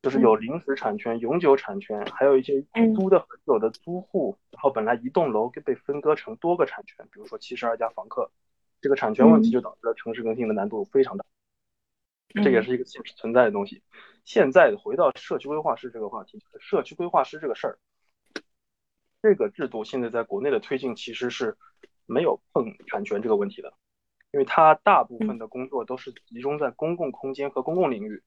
[0.04, 2.62] 就是有临时产权、永久产权，还有一些
[2.94, 8.30] 租的很久的租户，然后本来一栋楼被分割成多个产权，比如说七十二家房客，
[8.82, 11.24] 这个产权问题就导致了城市更新的难度非常大。
[12.44, 13.82] 这也是一个现实存在的东西。
[14.26, 17.80] 现在回到社区规划师这个话题，社区规划师这个事儿，
[19.22, 21.56] 这个制度现在在国内的推进其实是
[22.06, 23.72] 没有碰产权这个问题的，
[24.34, 28.22] 因为它大部分的工作都是集中在公共空间和公共领域，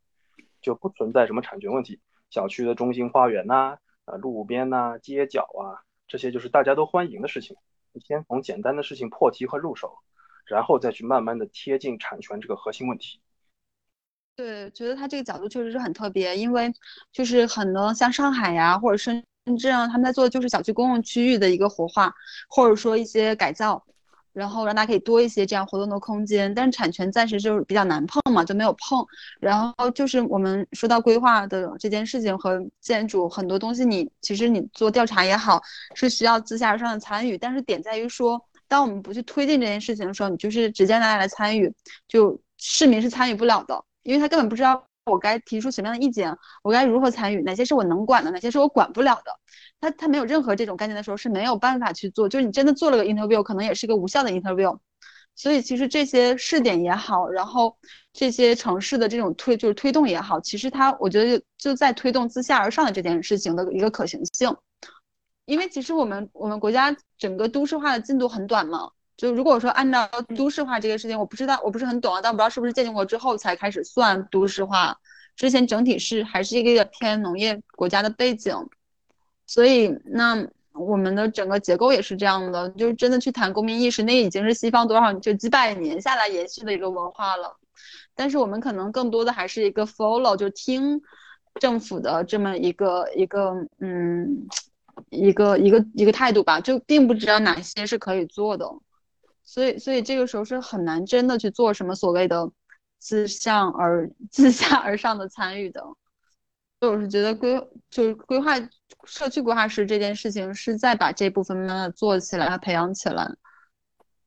[0.66, 2.00] 就不存在什么产权问题。
[2.28, 7.56] 小区的中心花园呐，啊路边呐，街角啊，这些就是大家都欢迎的事情。
[7.92, 9.96] 你先从简单的事情破题和入手，
[10.44, 13.20] 然后再去慢慢的贴近产权这个核心问题。
[14.34, 16.72] 对，觉得他这个角度确实是很特别，因为
[17.12, 19.24] 就是很多像上海呀，或者深
[19.60, 22.12] 圳啊，他们在做的就是小区公共区域的一个活化，
[22.48, 23.86] 或者说一些改造。
[24.36, 26.54] 然后让大家可以多一些这样活动的空间。
[26.54, 29.04] 但是产权暂时就是比较难碰嘛，就没有碰。
[29.40, 35.60] 然后就是我们说到规划的这件事情和建筑很多东西，你其实你做调查也好，
[35.94, 37.38] 是需要自下而上的参与。
[37.38, 41.72] 但是点在于说，当我们不去推进这件事情的时候，你就是直接让大家来参与，
[42.06, 44.86] 就市民是参与不了的，因为他根本不知道。
[45.06, 46.36] 我该提出什么样的意见？
[46.62, 47.40] 我该如何参与？
[47.42, 48.30] 哪些是我能管的？
[48.30, 49.30] 哪些是我管不了的？
[49.80, 52.28] 他他没有任何这种概念的时候是没有办法去做。
[52.28, 54.76] 就是你真的做了个 interview，可能也是个无效的 interview。
[55.36, 57.76] 所以其实这些试点也好，然后
[58.12, 64.54] 这些城市的这种推就是推动也好，其实它我觉得就在推动自下而上的这件事情的一个可行性。
[65.44, 68.90] 因为其实我们我们国家整个都市化的进度很短嘛。
[69.16, 74.98] 就如果说按照都市化这个事情，我不知道，我不是很懂啊，但我不知道是不是建国之后才开始算都市化，
[75.36, 78.54] 之前整体是还是一个偏农业国家的背景，
[79.46, 87.56] 所以那我们的整个结构也是这样的，就是真的去谈公民意识，那已经是西方多少就几百年下来延续的一个文化了，
[88.14, 91.00] 但是我们可能更多的还是一个 follow，就听
[91.58, 94.46] 政府的这么一个一个嗯
[95.08, 98.70] 一个一个一个态度吧，就并不知道哪些是可以做的。
[99.46, 102.50] 所以，所以这个时候是很难真的去做什么所谓的
[102.98, 105.80] 自上而 自下而上的参与的。
[106.78, 108.52] 所以我是觉得规就是规划
[109.04, 113.26] 社区规划师这件事情是在把这部分慢慢做起来，培养起来。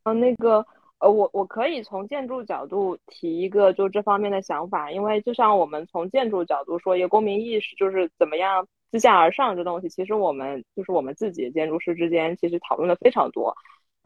[0.04, 0.66] 嗯，那个
[1.00, 13.56] 呃，我我可以从建筑角度提一个就这方面的想法，因为就像我们从建筑角度说一个公民意识就是怎么样自下而上这东西，其实我们就是我们自己建筑师之间其实讨论的非常多。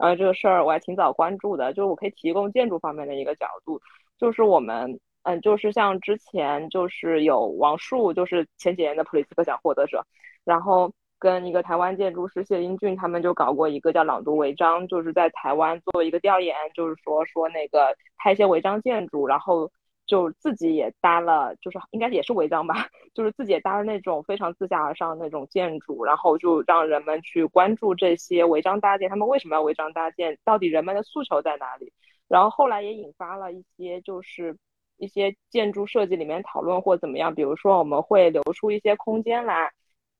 [0.04, 3.80] 呃，这个事儿我还挺早关注的，就是我可以提供建筑方面的一个角度，
[4.18, 10.04] 就是我们，嗯，就是像之前就是有王树，就是前几年的普利兹克奖获得者，
[10.44, 19.70] 然后跟一个台湾建筑师谢英俊，他们就搞过一个叫朗读违章，就是在台湾做一个调研，就是说说那个拍一些违章建筑，然后。
[20.06, 22.74] 就自己也搭了，就是应该也是违章吧，
[23.14, 31.92] 就是自己也搭了那种非常自下而上那种建筑，然后就让人们去关注这些违章搭建，他们为什么要违章搭建，到底人们的诉求在哪里？
[32.28, 34.56] 然后后来也引发了一些就是
[34.98, 39.72] 一些建筑设计里面讨论或怎么样，比如说我们会留出一些空间来，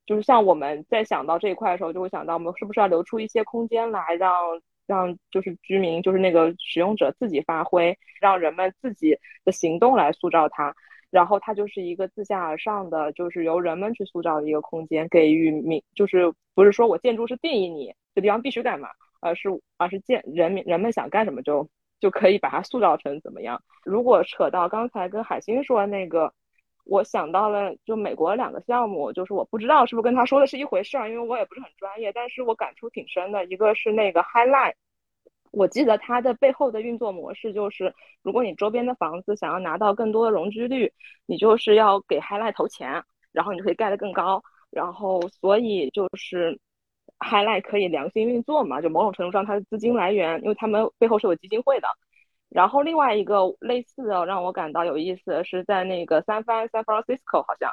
[0.07, 4.33] 就是像我们在想到这一块的时候，就会想到我们是不是要留出一些空间来让。
[4.87, 10.75] 让就是居民，就是那个使用者自己发挥，让人们自己的行动来塑造它，
[11.11, 18.89] 然后它就是一个自下而上的，就是由人们去塑造的一个空间，给予民，就是不是说我建筑是定义你这地方必须干嘛，
[19.21, 21.69] 而是而是建人民人们想干什么就
[22.01, 23.63] 就可以把它塑造成怎么样。
[23.85, 26.33] 如果扯到刚才跟海星说那个。
[26.85, 33.45] 我想到了，就美国两个项目，就是我不知道是不是跟他说的是一回事儿，因为我也不是很专业，但是我感触挺深的。
[33.47, 34.75] 一个是那个 Highline，
[35.51, 40.93] 我记得它的背后的运作模式就是，如果你周边的房子想要拿到更多的容积率，
[41.27, 46.61] 你就是要给 Highline 投钱，然后你就可以盖得更高，然后所以就是
[47.19, 51.89] Highline 可以良性运作嘛，就某种程度上它的资金来源，因为他们背后是有基金会的。
[52.55, 57.73] 然后另外一个类似的让我感到有意思的是在那个三藩 San Francisco 好像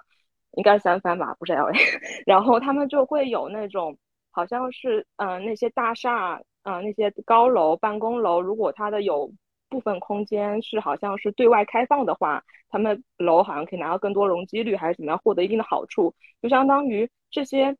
[0.53, 1.71] 应该是三藩吧，不是 LA。
[2.25, 3.95] 然后他们就会有那种
[4.31, 9.31] 好像是嗯那些大厦嗯那些高楼办公楼，如果它的有
[9.69, 16.11] 部分空间是好像是对外开放的话，他们楼好像可以拿到更多容积率还是怎么样获得一定的好处，
[16.41, 17.77] 就相当于这些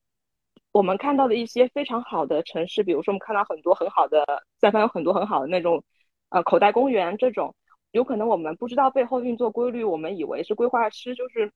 [0.72, 4.24] 我们看到的一些非常好的城市，比如说我们看到很多很好的
[4.60, 5.84] 三藩有很多很好的那种。
[6.32, 7.54] 呃，口袋公园这种，
[7.92, 11.52] 有可能我们不知道背后运作规律，我们以为是规划师，就是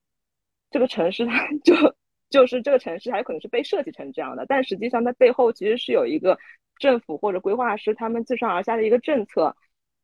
[0.69, 1.73] 这个城市，它 就
[2.29, 4.45] 就是这个城市，还有可能是被设计成这样的。
[4.45, 6.37] 但实际上，它背后其实是有一个
[6.77, 9.55] 政府或者规划师他们自上而下的一个政策，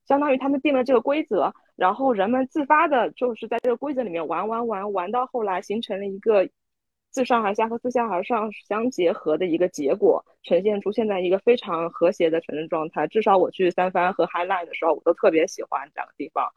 [0.07, 6.49] 相当于他们定了这个规则，然后人们自发的，就是在这个规则里面玩玩玩玩到后来，形成了一个。
[7.11, 13.05] 自上而下和自下而上相结合的一个结果，呈现出现在一个非常和谐的城市状态。
[13.07, 16.49] 至少我去三藩和 Highline 的时候，我都特别喜欢这两个地方。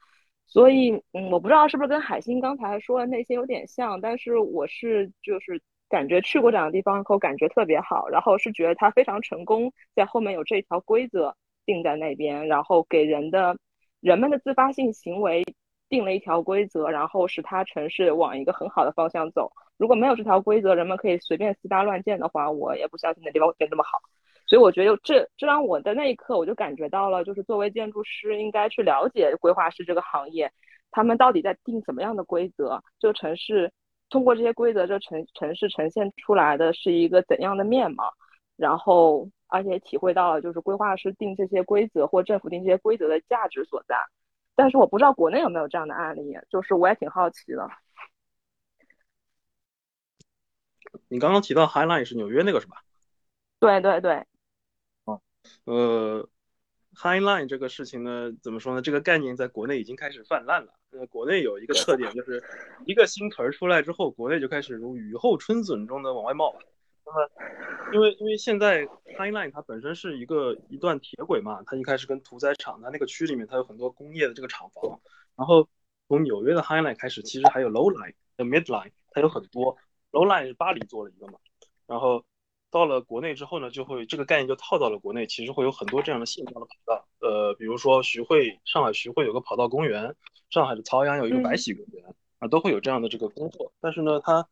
[0.47, 8.09] 所以，嗯，我不知道是不是跟海星刚才说的那些有点像，但是我是就是感觉去过这两个地方后，感觉特别好。
[8.09, 11.35] 然后是觉得它非常成功，在后面有这条规则
[11.67, 13.57] 定在那边，然后给人的
[14.01, 15.43] 人们的自发性行为
[15.89, 19.51] 定了一条规则，然后使它城市往一个很好的方向走。
[19.77, 23.99] 如果没有这条规则，人们可以随便私搭乱建的话，我也不相信那地方会变这么好。
[24.47, 30.53] 所以我觉得这这让我的那一刻，我就感觉到了，就是作为建筑师应该去了解规划师这个行业，
[30.91, 32.83] 他们到底在定什么样的规则？
[33.01, 33.73] 这个城市
[34.11, 38.13] 通过这些规则，这城城市呈现出来的是一个怎样的面貌？
[38.57, 43.97] 然后而且体会到了就是规划师定这些规则或政府定这些规则的价值所在。
[44.55, 47.69] 但是我不知道国内有没有这样的案例，就是我也挺好奇的。
[51.09, 52.83] 你刚刚提到 High Line 是纽约那个是吧？
[53.61, 54.25] 对对对。
[55.05, 55.21] 哦，
[55.65, 56.29] 呃
[56.95, 58.83] ，High Line 这个事情呢，怎么说呢？
[58.83, 60.75] 这个概念在国内已经开始泛滥了。
[60.91, 62.43] 呃，国内有一个特点，就是
[62.87, 66.55] 一个新词儿出来之后，国内就开始如雨后春笋中的往外冒。
[67.07, 67.31] 那么，
[67.93, 68.87] 因为因为现在
[69.19, 75.01] High Line 它本身是一个一段铁轨嘛，它一开始跟屠宰场，它那个区里面它有很多工业的这个厂房。
[75.37, 75.69] 然后
[76.09, 79.77] 从纽约的 High Line 开始，其实还有 Low Line、Mid Line，它有很多。
[80.15, 81.41] Low Line 是巴黎做了一个嘛，
[81.89, 82.25] 然后
[82.71, 87.09] 到了国内之后呢，就会这个概念就套到了国内，其实会有很多这样的线上的跑道。
[87.19, 90.15] 呃，比如说徐汇，上海徐汇有个跑道公园，
[90.51, 92.05] 上海的曹阳有一个白喜公园
[92.39, 93.73] 啊，都会有这样的这个工作。
[93.81, 94.47] 但是呢，它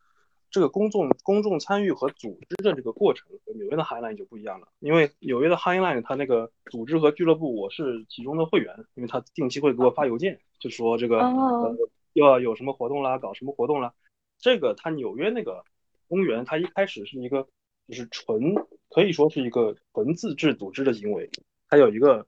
[0.51, 11.77] 这个公众公众参与和组织的这个过程和纽约的 High Line 就不一样了，因为纽约的 High Line 它那个组织和俱乐部，我是其中的会员，因为他定期会给我发邮件，就说这个呃
[12.15, 13.95] 要有什么活动啦，搞什么活动啦。
[14.43, 15.65] 这个它纽约那个
[16.09, 17.47] 公园，它一开始是一个
[17.89, 18.55] 就是纯
[18.91, 21.31] 可以说是一个纯自治组织的行为，
[21.69, 22.27] 它有一个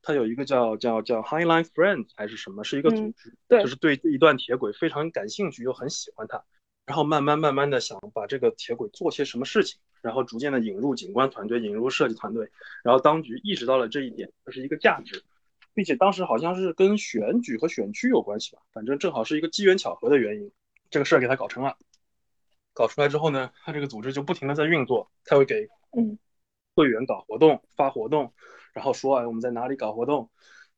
[0.00, 6.44] 它有一个叫叫叫 High Line Friends 还是什么，是一个组织，就是对这一段铁轨非常感兴趣又很喜欢它，
[6.86, 12.48] 然后慢慢慢慢的想把这个铁轨做些什么事情，然后逐渐的引入景观团队，引入设计团队，
[12.84, 15.24] 然后当局意识到了这一点，这是一个价值，
[15.74, 20.52] 并且当时好像是跟选举和选区有关系吧，反正正好是一个机缘巧合的原因。
[20.90, 21.76] 这个事儿给他搞成了，
[22.72, 26.18] 搞出来之后呢，他这个组织就不停的在运作，他会给嗯
[26.74, 28.32] 会员搞活动、发活动，
[28.72, 30.30] 然后说哎我们在哪里搞活动，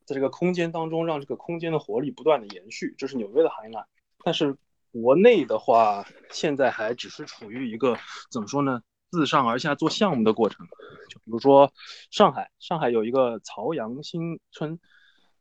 [0.05, 3.87] 在这个空间当中让这个空间的活力不断的延续，这是纽约的海岸。
[4.25, 4.57] 但是
[4.93, 7.97] 国内的话，现在还只是处于一个
[8.31, 10.67] 怎么说呢，自上而下做项目的过程。
[11.09, 11.73] 就比如说
[12.11, 14.79] 上海，上海有一个曹阳新村，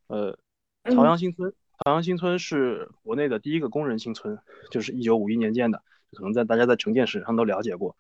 [0.07, 0.37] 呃，
[0.85, 1.53] 曹阳新村。
[1.83, 4.37] 朝阳新村是国内的第一个工人新村，
[4.69, 7.95] 就是一九五一年建的，可能在大家在城建史上都了解过。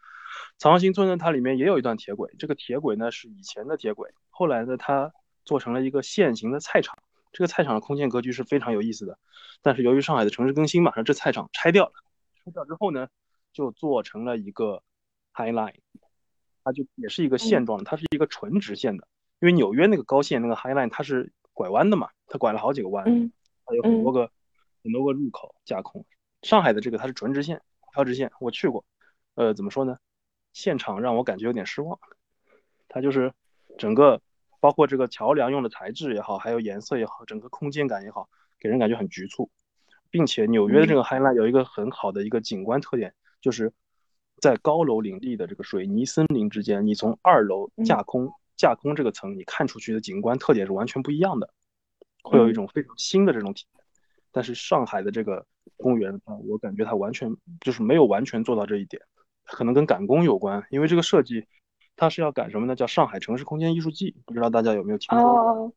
[0.59, 5.11] 朝阳新村呢，它里面也有一段铁轨，这个铁轨呢是以前的铁轨，后来呢它
[5.45, 6.99] 做成了一个现行的菜场，
[7.31, 9.17] 这个菜场的空间格局是非常有意思的。
[9.63, 11.93] 但是由于上海的城市更新嘛，让这菜场拆掉了，
[12.45, 13.07] 拆掉之后呢，
[13.51, 14.83] 就做成了一个
[15.33, 15.73] High Line，
[16.63, 19.07] 它就也是一个线状的，它是一个纯直线的，
[19.39, 23.31] 因为纽约那个高线那个 High Line 它是拐弯的嘛，它拐了好几个弯。
[23.75, 24.31] 有很多个
[24.83, 26.05] 很多个入口架空，
[26.41, 27.61] 上海的这个它是纯直线，
[27.93, 28.83] 超直线，我去过，
[29.35, 29.97] 呃，怎么说呢？
[30.53, 31.99] 现场让我感觉有点失望，
[32.89, 33.31] 它就是
[33.77, 34.21] 整个
[34.59, 38.27] 包括这个桥梁用的材质也好，还有颜色也好，整个空间感也好，
[38.59, 39.49] 给人感觉很局促，
[40.09, 43.71] 并且纽约的这个 High Line 有一个很好的一个景观特点，就是
[44.39, 51.53] 在高楼林立的这个水泥森林之间，你从二楼架空架空这个层，你看出去的景观特点是完全不一样的。
[52.23, 53.83] 会有一种非常新的这种体验，
[54.31, 55.45] 但是上海的这个
[55.77, 59.01] 公园啊，我感觉它完全就是没有完全做到这一点，
[59.43, 61.45] 可能跟赶工有关，因为这个设计
[61.95, 62.75] 它是要赶什么呢？
[62.75, 65.27] 叫上海城市空间艺术季，不知道大家有没有听过？
[65.27, 65.73] 哦，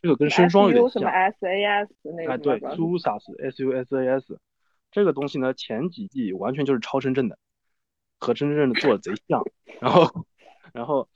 [0.00, 0.92] 这个跟深双有点像。
[0.92, 2.32] 什么 SAS 那个？
[2.32, 4.40] 哎，对，SUSAS，S U S A S，
[4.90, 7.38] 这个东西呢，前几季完全就是超深圳的，
[8.18, 9.44] 和深圳的做的贼像，
[9.80, 10.26] 然后，
[10.72, 11.08] 然后，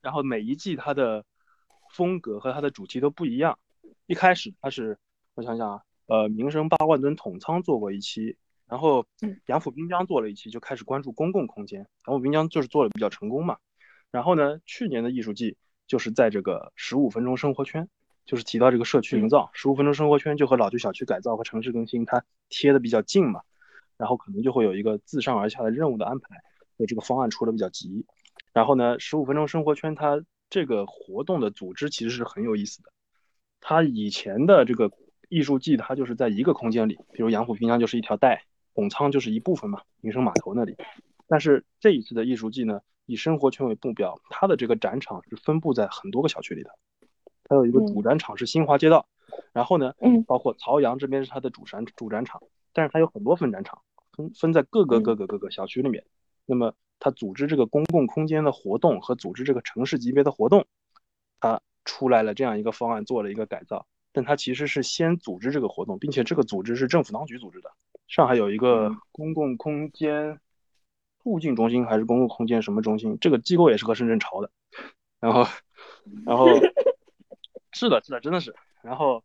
[0.00, 1.24] 然后每一季它的
[1.90, 3.58] 风格和它的主题都不一样。
[4.12, 4.98] 一开始他是，
[5.34, 8.36] 我想想啊，呃，民生八万吨统仓做过一期，
[8.68, 9.06] 然后
[9.46, 11.86] 杨府滨江做了一期，就开始关注公共空间。
[12.06, 13.56] 杨府滨江就是做的比较成功嘛。
[14.10, 15.56] 然后呢，去年的艺术季
[15.86, 17.88] 就是在这个十五分钟生活圈，
[18.26, 23.40] 就是提到这个社区营造，十五分钟生活圈就和老旧小区改造和城市更新它贴的比较近嘛。
[23.96, 26.36] 然后可能就会有一个自上而下的任务的安排，
[26.76, 28.04] 所以这个方案出的比较急。
[28.52, 32.91] 然后呢，十五分钟生活圈它这个活动的组织其实是很有意思的。
[33.64, 34.90] 它以前的这个
[35.28, 38.44] 艺术季，它就是在一个空间里，比如杨浦滨江就是一条带，
[38.74, 40.76] 拱仓就是一部分嘛，民生码头那里。
[41.28, 46.70] 但是这一次的艺术季呢，以生活圈为目标，它的这个展场是分布在很多个小区里的。
[47.44, 49.06] 它有一个主展场是新华街道，
[49.52, 52.42] 然后呢，嗯，包括曹阳这边是它的主展主展场，
[52.72, 53.80] 但是它有很多分展场，
[54.12, 56.04] 分分在各个各个各个小区里面。
[56.46, 60.66] 那么它组织这个公共空间的活动和组织这个城市级别的活动，
[61.40, 61.62] 它。
[61.84, 67.70] 出来了这样一个方案，做了一个改造，但它其实是先组织这个活动，并且这个组织是政府当局组织的。
[68.08, 70.38] 上海有一个公共空间
[71.22, 74.50] 促进中心还是公共空间什么中心，这个机构也是和深圳抄的。
[75.20, 75.46] 然后，
[76.26, 76.46] 然后
[77.72, 78.54] 是的，是的，真的是。
[78.82, 79.22] 然后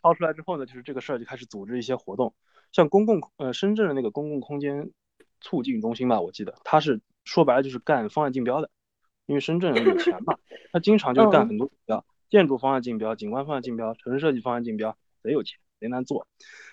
[0.00, 2.34] 掏出来之后呢，就是这个事儿就开始组织一些活动，
[2.70, 4.90] 像公共呃深圳的那个公共空间
[5.40, 8.70] 促进中心吧，我记得它是说白了就是干方案竞标的。
[9.26, 10.36] 因为深圳人有钱嘛，
[10.72, 16.26] 他经常就干很多标，建筑方案竞标、景观方案竞标、城市设计方案竞标，贼有钱，贼难做。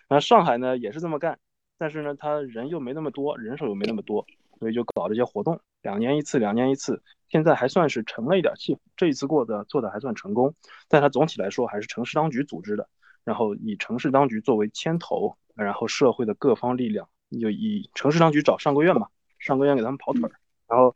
[0.10, 1.40] 那上海呢也是这么干，
[1.78, 4.26] 但是呢他人又没那么多，人手又没那么多，
[4.60, 7.02] 所以就搞这些活动，两年一次，两年一次。
[7.30, 10.56] 现在还算是成了一点气，这一次过的做的还算成功，
[10.88, 12.90] 但它总体来说还是城市当局组织的，
[13.24, 17.08] 然后以城市当局作为牵头，然后社会的各方力量
[17.40, 20.32] 就以城市当局找上个院嘛，上个院给他们跑腿儿，
[20.68, 20.92] 然后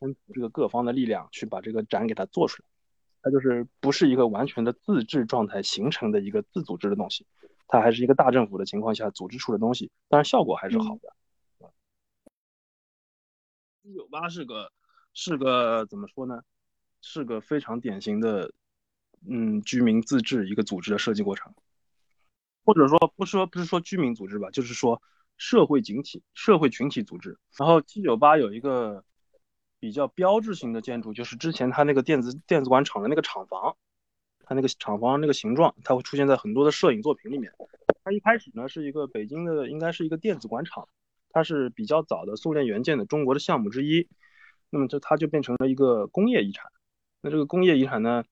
[0.00, 2.68] 跟这个各方的力量去把这个展给它做出来，
[3.22, 7.26] 它就是不是一个完全的自治状态形成的一个自组织的东西，
[7.68, 11.72] 它还是一个大政府的情况下组织出的东西，当然效果还是好的。
[13.82, 14.72] 一九八是个。
[15.18, 16.42] 是个怎么说呢？
[17.00, 18.52] 是个非常典型的，
[19.26, 21.54] 嗯，居民自治一个组织的设计过程，
[22.66, 25.00] 或者说不说不是说居民组织吧，就是说
[25.38, 27.38] 社会群体社会群体组织。
[27.56, 29.02] 然后七九八有一个
[29.86, 33.76] 比较标志性的建筑，就是之前它那个电子电子管厂的那个厂房，
[34.44, 37.52] 它那个厂房那个形状，它会出现在很多的摄影作品里面。
[38.02, 40.88] 它一开始呢是一个北京的，应该是一个电子管厂，
[41.30, 44.08] 它是比较早的苏联援建的中国的项目之一。
[44.70, 46.72] 那么这它就变成了一个工业遗产。
[47.20, 48.24] 那这个工业遗产呢，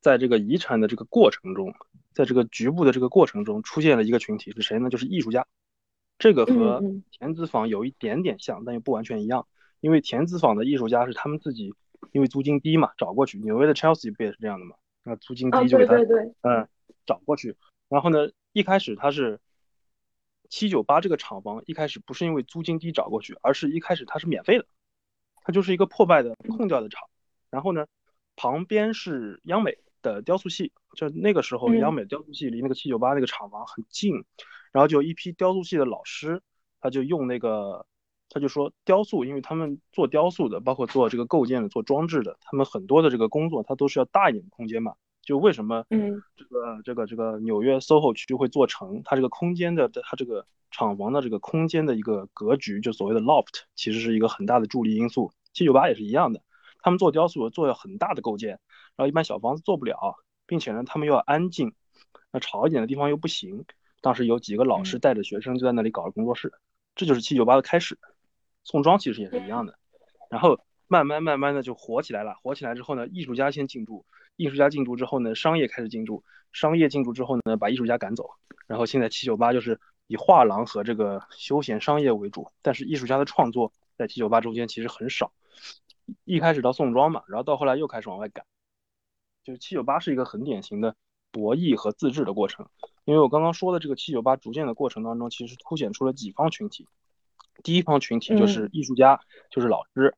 [0.00, 1.74] 在这个遗产的这个过程中，
[2.14, 4.88] 在这个局部的这个过程中，出现了一个群体是谁呢？
[4.88, 5.46] 就是艺术家。
[6.18, 9.46] 这个和田子坊有一点点像，但又不完全一样。
[9.80, 11.74] 因为田子坊的艺术家是他们自己，
[12.12, 13.38] 因为租金低嘛，找过去。
[13.38, 14.76] 纽约的 Chelsea 不也是这样的嘛？
[15.04, 15.94] 那租金低就给他
[16.42, 16.68] 嗯
[17.06, 17.56] 找过去。
[17.88, 19.40] 然后呢，一开始他是。
[20.52, 24.66] 七九八这个厂房一开始不是因为租金低找过去，而是一开始它是免费的，
[25.44, 27.08] 它就是一个破败的空掉的厂。
[27.50, 27.86] 然后呢，
[28.34, 34.24] 旁边是央美的雕塑系，就那个时候央美雕塑系离那个七九八那个厂房很近，
[34.72, 36.42] 然后就一批雕塑系的老师，
[36.80, 37.86] 他就用那个，
[38.30, 44.94] 他就说雕塑，因为他们做雕塑的，包括做这个构件的、做装置的，他们很多的这个工作，它都是要大一点的空间嘛。
[45.22, 55.32] 就为什么，嗯，这个这个这个纽约 SOHO 区会做成，它这个空间的，它这个厂房的这个空间的一个格局，就所谓的 loft，其实是一个很大的助力因素。
[55.52, 56.40] 七九八也是一样的，
[56.80, 58.60] 他们做雕塑做要很大的构件，
[58.96, 60.14] 然后一般小房子做不了，
[60.46, 61.74] 并且呢，他们又要安静，
[62.32, 63.64] 那吵一点的地方又不行。
[64.00, 66.54] 当时有几个老师带着学生就在那里搞了工作室，
[66.94, 67.98] 这就是七九八的开始。
[68.70, 69.76] 宋庄其实也是一样的，
[70.30, 74.06] 然后慢慢慢慢的就火起来了，火起来之后呢，艺术家先进驻。
[74.36, 78.30] 艺术家进驻之后呢，商业开始进驻，商业进驻之后呢，把艺术家赶走。
[78.68, 85.32] 然后现在七九八就是以画廊和这个休闲商业为主，但是艺术家的创作在七九八中间其实很少。
[86.24, 88.46] 一开始到宋庄嘛，然后到后来又开始往外赶，
[89.42, 90.94] 就七九八是一个很典型的
[91.32, 92.68] 博弈和自治的过程。
[93.04, 96.86] 因为我刚刚说的这个七九八逐渐的过程当中，其实凸显出了几方群体。
[97.62, 99.20] 第一方群体就是艺术家，
[99.50, 100.14] 就是老师，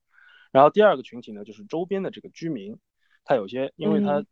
[0.50, 2.78] 然后第二个群体呢就是周边的这个居民。
[3.24, 4.24] 他有些，因为他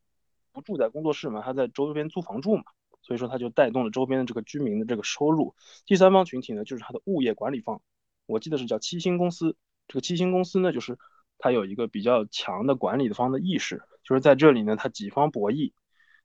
[0.53, 2.65] 不住在工作室嘛，他在周边租房住嘛，
[3.03, 5.55] 所以说他就带动了周边的这个居民的这个收入。
[5.87, 7.81] 第三方群体呢，就是他的物业管理方，
[8.27, 9.57] 我记得是叫七星公司。
[9.87, 10.99] 这个七星公司呢，就是
[11.39, 15.73] 他有一个比较强的管理的方的意识，就是在这里呢，他几方博弈，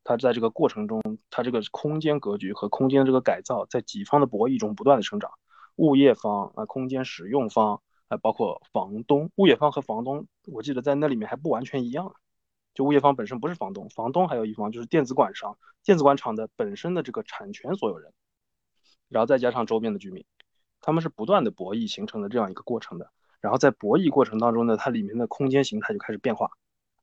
[0.03, 5.31] 它在这个过程中，它这个空间格局和空间的这个改造，在几方的博弈中不断的成长。
[5.75, 12.15] 物业方啊，空间使用方啊，包括房东，物业方和房东，我记得在那里面还不完全一样。
[12.73, 18.11] 就物业方本身不是房东，房东还有一方就是电子管商，电子管厂的本身的这个产权所有人，
[19.07, 20.25] 然后再加上周边的居民，
[20.81, 23.09] 他们是不断的博弈形成的这样一个过程的。
[23.41, 26.49] 然后在博弈过程当中呢，它里面的空间形态就开始变化。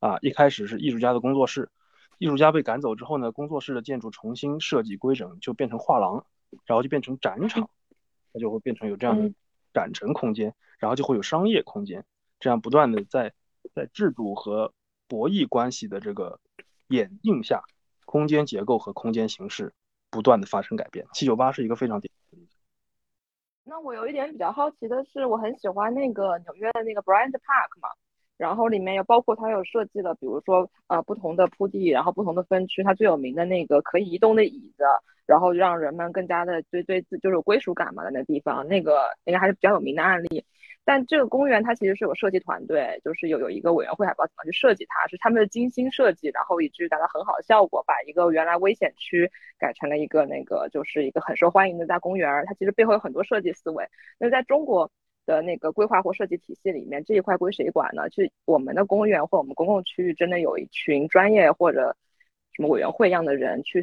[0.01, 1.71] 啊，一开始是艺术家的工作室，
[2.19, 6.27] 艺术家被赶走之后呢，工作室的建筑重新设计规整，就变成画廊，
[6.67, 7.71] 然后就变成展场，
[8.33, 9.33] 它就会变成有这样的
[9.73, 12.05] 展陈空间，然后就会有商业空间，
[12.41, 13.33] 这样不断的在
[13.75, 14.73] 在制度和
[15.09, 16.41] 博弈关系的这个
[16.89, 17.63] 演进下，
[18.05, 19.73] 空间结构和空间形式
[20.11, 21.07] 不断的发生改变。
[21.13, 22.57] 七九八是一个非常典型的例子。
[23.65, 27.89] 那我有一点比较好奇的是，我很喜欢那个纽约的那个 Bryant Park 嘛，
[28.37, 34.85] 然后里面有包括它有设计了，比如说呃不同的铺地，然后不同的分区，它最有名的那个可以移动的椅子，
[35.33, 40.45] 然后让人们更加的对对自就是归属感嘛，那地方，那个应该还是比较有名的案例。
[40.85, 52.45] 但这个公园它其实是有设计团队，就是有有一个委员会还不知道怎么去设计它，是他们的精心设计，然后以至于达到很好的效果，把一个原来危险区改成了一个那个就是一个很受欢迎的大公园。
[52.45, 53.89] 它其实背后有很多设计思维。
[54.19, 54.91] 那在中国
[55.25, 58.07] 的那个规划或设计体系里面，这一块归谁管呢？
[58.11, 61.97] 就我们的公园或我们公共区域真的有一群专业或者
[62.53, 63.81] 什么委员会一样的人去？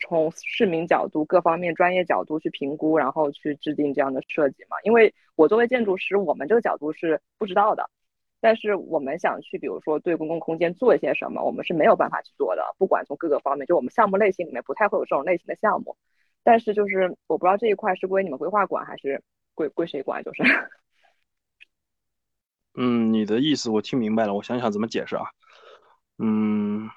[0.00, 4.76] 从市民角度、各方面专业角度去评估，然后去制定这样的设计嘛？
[4.84, 7.88] 因为我作为建筑师，我们这个角度是不知道的。
[8.40, 12.62] 但是我们想去，比如说对公共空间做一些什么，我们是没有办法去做的。
[12.76, 15.96] 不管从各个方面，就我们项目类型里面不太会有这种类型的项目。
[16.42, 19.22] 但是就是我不知道这一块是归你们规划管还是
[19.54, 20.42] 归归谁管，就是。
[22.74, 25.22] 嗯，你的意思我听明白了，我想想怎么解释啊。
[26.18, 26.90] 嗯，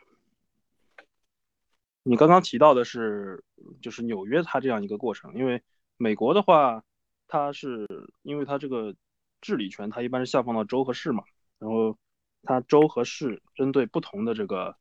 [2.07, 3.43] 你刚刚提到的是
[3.81, 5.63] 就是纽约它这样一个过程，因为
[5.97, 6.83] 美国的话，
[7.27, 7.87] 它是
[8.21, 8.95] 因为它这个
[9.41, 11.23] 治理权它一般是下放到州和市嘛，
[11.57, 11.97] 然后
[12.43, 14.75] 它州和市针对不同的这个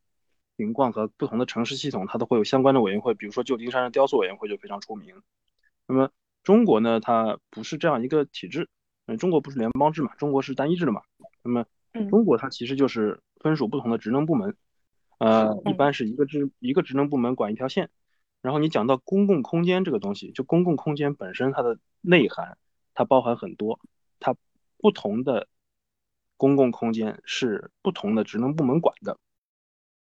[0.59, 5.22] 情况和不同的城市系统，它都会有相关的委员会，比如说旧金山的雕塑委员会就非常出名。
[5.87, 6.11] 那么
[6.43, 8.68] 中国呢，它不是这样一个体制，
[9.07, 11.01] 嗯，中国不是联邦制嘛，中国是单一制的嘛，
[11.43, 11.64] 那么
[12.11, 14.55] 中国它其实就是分属不同的职能部门，
[15.19, 17.91] 呃，一般是一个职一个职能部门管一条线。
[18.43, 22.59] 然后你讲到公共空间这个东西，就公共空间本身它的内涵，
[22.93, 23.81] 它包含很多，
[24.21, 24.37] 它
[24.77, 25.49] 不同的
[26.37, 29.19] 公共空间是不同的职能部门管的。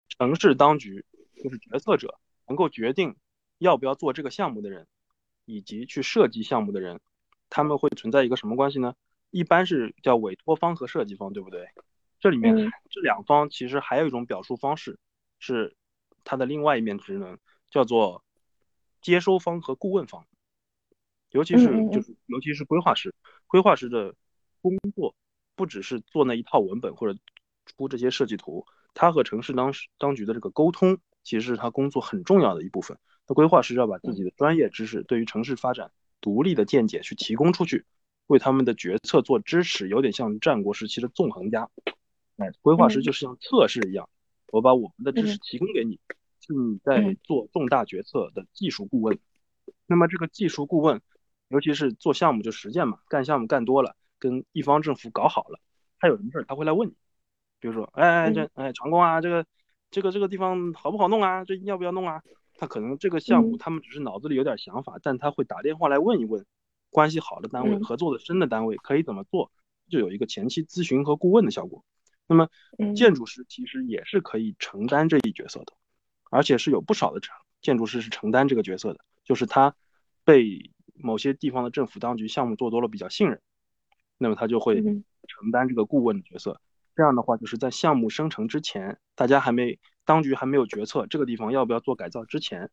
[0.09, 1.05] 城市当局
[1.43, 3.15] 就是决策者，能够决定
[3.59, 4.87] 要不要做这个项目的人，
[5.45, 6.99] 以及去设计项目的人，
[7.49, 8.95] 他们会存在一个什么关系呢？
[9.29, 11.67] 一般是叫委托方和设计方，对不对？
[12.25, 12.55] 这里面
[12.89, 14.97] 这两方其实还有一种表述方式，
[15.37, 15.75] 是
[16.23, 17.37] 它的另外一面职能。
[17.69, 18.23] 叫做
[19.01, 20.25] 接收方和顾问方，
[21.29, 23.13] 尤其是就是尤其是规划师，
[23.45, 24.15] 规划师的
[24.59, 25.13] 工作
[25.55, 27.19] 不只是做那一套文本或者
[27.65, 28.65] 出这些设计图，
[28.95, 32.97] 他和城市当时当局的这个沟通，其实是他工作很重要的一部分。
[33.27, 37.85] 那规划师要把自己的专业知识，对于城市发展独立的见解去提供出去，
[38.25, 41.69] 为他们的决策做支持，有点像战国时期的纵横家。
[42.37, 44.09] 哎，规划师就是像测试一样，
[44.51, 45.99] 我把我们的知识提供给你。
[46.47, 49.17] 是你在做重大决策的技术顾问，
[49.87, 51.01] 那么这个技术顾问，
[51.47, 55.59] 尤其是做项目就实践嘛，干项目干多了，跟地方政府搞好了，
[55.97, 56.93] 他有什么事儿他会来问你，
[57.59, 59.43] 比如说，哎这哎长工啊，这个
[59.89, 61.43] 这个这个地方好不好弄啊？
[61.45, 62.21] 这要不要弄啊？
[62.57, 66.45] 他可能这个项目他们只是脑子里有点想法，但他会打电话来问一问，
[66.91, 69.51] 关系好的单位、合作的深的单位可以怎么做，
[69.89, 71.83] 就有一个前期咨询和顾问的效果。
[72.27, 72.49] 那么
[72.95, 75.73] 建筑师其实也是可以承担这一角色的。
[76.31, 79.73] 而且是有不少的成建筑师是承担这个角色的，就是他
[80.25, 83.39] 被某些地方的政府当局项目做多了比较信任，
[84.17, 86.59] 那么他就会承担这个顾问的角色。
[86.95, 92.69] 这样的话，就是在项目生成之前，大家还没当局还没有决策这个地方要不要做改造之前，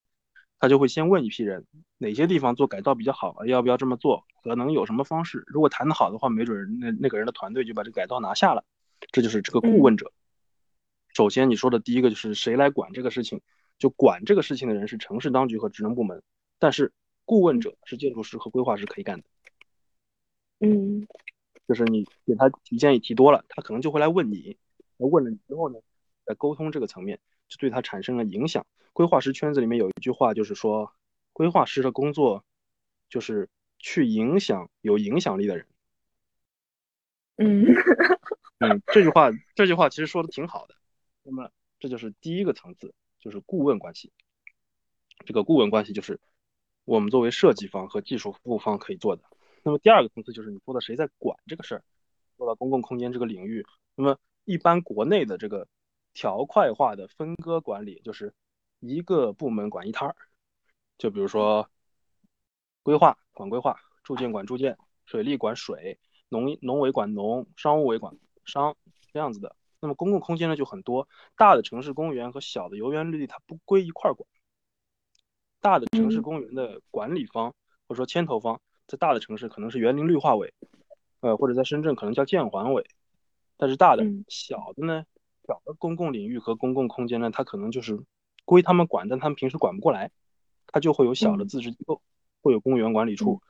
[0.58, 1.66] 他就会先问一批人
[1.98, 5.44] 哪些地方做改造比较好，要不要这么做，可能有什么方式。
[5.46, 8.64] 如果谈得好的话，没准那那个人的团队就把这改造拿下了。
[9.10, 10.12] 这就是这个顾问者。
[11.14, 13.40] 首先，你说的第一个就是谁来管这个事情？
[13.78, 16.22] 就管这个事情的人是城市当局和职能部门，
[16.60, 16.92] 但是
[17.24, 19.24] 顾问者是建筑师和规划师可以干的。
[20.60, 21.08] 嗯，
[21.66, 24.56] 就是你给他提建议提多了，他可能就会来问你。
[24.98, 25.80] 那问了你之后呢，
[26.24, 28.64] 在沟通这个层面就对他产生了影响。
[28.92, 30.92] 规划师圈子里面有一句话，就是说，
[31.32, 32.44] 规划师的工作
[33.08, 33.48] 就是
[33.78, 35.66] 去影响有影响力的人。
[37.38, 37.66] 嗯
[38.62, 40.74] 嗯， 这句话这句话其实说的挺好的。
[41.22, 44.12] 那么这就是第一个层次，就是顾问关系。
[45.24, 46.20] 这个顾问关系就是
[46.84, 49.22] 我们作为设计方和技术服务方可以做的。
[49.62, 51.84] 那么第二个层次就是你说的谁在管这个事儿？
[52.36, 55.68] 说到公共空间这个领域，那么一般国内的这个
[56.14, 58.34] 条块化的分割管理，就是
[58.80, 60.16] 一个部门管一摊儿。
[60.98, 61.70] 就比如说
[62.82, 68.76] 规划管规划，住建管住建，水利管水，农农委管农，商务委管商，
[69.12, 69.56] 这样子的。
[69.80, 74.28] 那么公共空间呢就很多，大的城市公园和小的游园绿地它不归一块儿管。
[75.60, 77.54] 大的城市公园的管理方
[77.86, 80.54] 或者说牵头方，在大的城市可能是园林绿化委，
[81.20, 82.86] 呃或者在深圳可能叫建环委。
[83.56, 85.04] 但是大的小的呢，
[85.46, 88.04] 小的公共领域和公共空间呢，它可能就是
[88.44, 90.10] 归他们管，但他们平时管不过来，
[90.66, 92.02] 它就会有小的自治机构，
[92.40, 93.40] 会有公园管理处，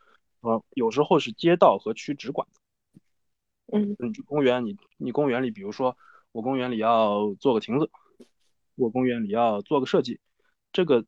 [0.41, 2.61] 呃有时候是街道和区直管的。
[3.73, 5.97] 嗯，你去公园，你你公园里比如说。
[6.35, 7.91] 我公园里要做个亭子，
[8.75, 10.19] 我公园里要做个设计，
[10.73, 11.05] 这个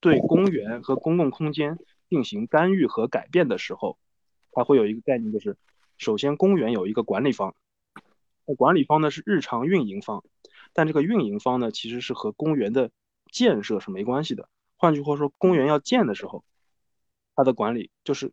[0.00, 1.78] 对公园和公共空间
[2.08, 3.98] 进行干预和改变的时候，
[4.52, 5.58] 它会有一个概念，就是
[5.98, 7.54] 首先公园有一个管理方，
[8.46, 10.24] 那管理方呢是日常运营方，
[10.72, 12.90] 但这个运营方呢其实是和公园的
[13.30, 14.48] 建设是没关系的。
[14.78, 16.44] 换句话说，公园要建的时候，
[17.34, 18.32] 它的管理就是。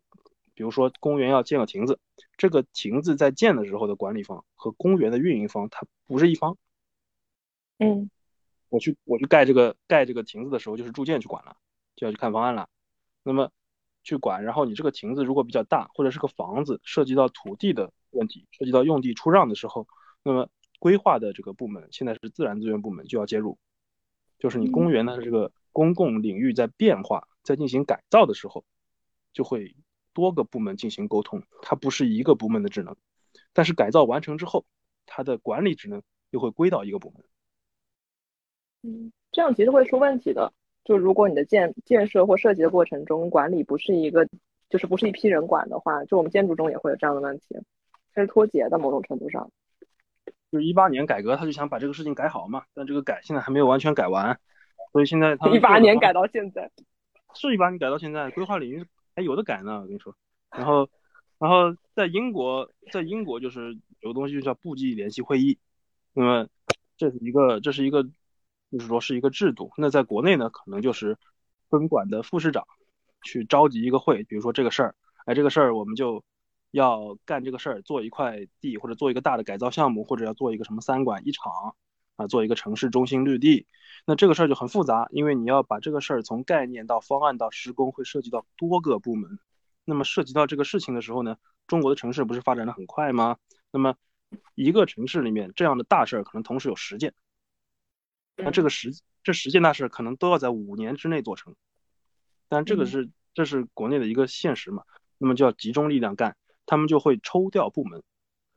[0.54, 1.98] 比如说，公园要建个亭子，
[2.36, 6.56] 这个亭子在建的时候的管理方和公园的运营方，它不是一方。
[7.78, 8.08] 嗯，
[8.68, 11.56] 我去我去盖这个盖这个亭子的时候，就是住建去管了，
[11.96, 12.68] 就要去看方案了。
[13.24, 13.50] 那么
[14.04, 19.88] 去管，然后你这个亭子如果比较大，或者是个房子，涉及到土地的问题，涉及到用地出让的时候，
[20.22, 20.48] 那么
[20.78, 23.58] 规划的这个部门现在是自然资源部门就要介入，
[24.38, 28.64] 就是你公园的这个公共领域在变化、在进行改造的时候，
[29.32, 29.74] 就会
[30.14, 32.96] 多个部门进行沟通，它不是一个部门的职能。
[33.52, 34.64] 但是改造完成之后，
[35.04, 37.24] 它的管理职能又会归到一个部门。
[38.82, 40.52] 嗯，这样其实会出问题的。
[40.84, 44.28] 就如果你的建建设或设计的过程中，管理不是一个，
[44.68, 47.56] 就是不是一批人管的话，就我们建筑中也会有这样的问题，
[48.12, 49.50] 它是脱节的某种程度上。
[50.52, 54.38] 就是一八年改革，他就想把这个事情改好嘛，但这个改现在还没有完全改完，
[54.92, 56.70] 所以现在他一八年改到现在，
[57.34, 58.84] 是一八年改到现在，规划领域
[59.14, 60.14] 还有的改呢，我跟你说。
[60.50, 60.88] 然后，
[61.38, 65.58] 然后在英国，在英国就是有个东西就叫部际联席会议，
[66.12, 66.48] 那么
[66.96, 68.08] 这是一个，这是一个。
[68.72, 71.16] 就是说是一个制度，那在国内呢，可能就是
[71.70, 72.66] 分管的副市长
[73.22, 74.96] 去召集一个会，比如说这个事儿，
[75.26, 76.24] 哎，这个事儿我们就
[76.72, 81.76] 要干这个事儿，做一块地或者做一个大的改造项目，或者要做一个什么三馆一厂
[82.16, 83.66] 啊，做一个城市中心绿地，
[84.06, 89.38] 那这个事儿就很复杂，因为你要把这个事儿从概念到方案到施工，会涉及到多个部门。
[89.84, 91.36] 那么涉及到这个事情的时候呢，
[91.66, 93.36] 中国的城市不是发展的很快吗？
[93.70, 93.96] 那么
[94.54, 97.12] 一个城市里面这样的大事儿可能同时有十件。
[98.36, 98.92] 那这个十
[99.22, 101.54] 这十件大事可能都要在五年之内做成，
[102.48, 104.84] 但这个是这是国内的一个现实嘛？
[105.18, 106.36] 那么就要集中力量干，
[106.66, 108.02] 他们就会抽调部门，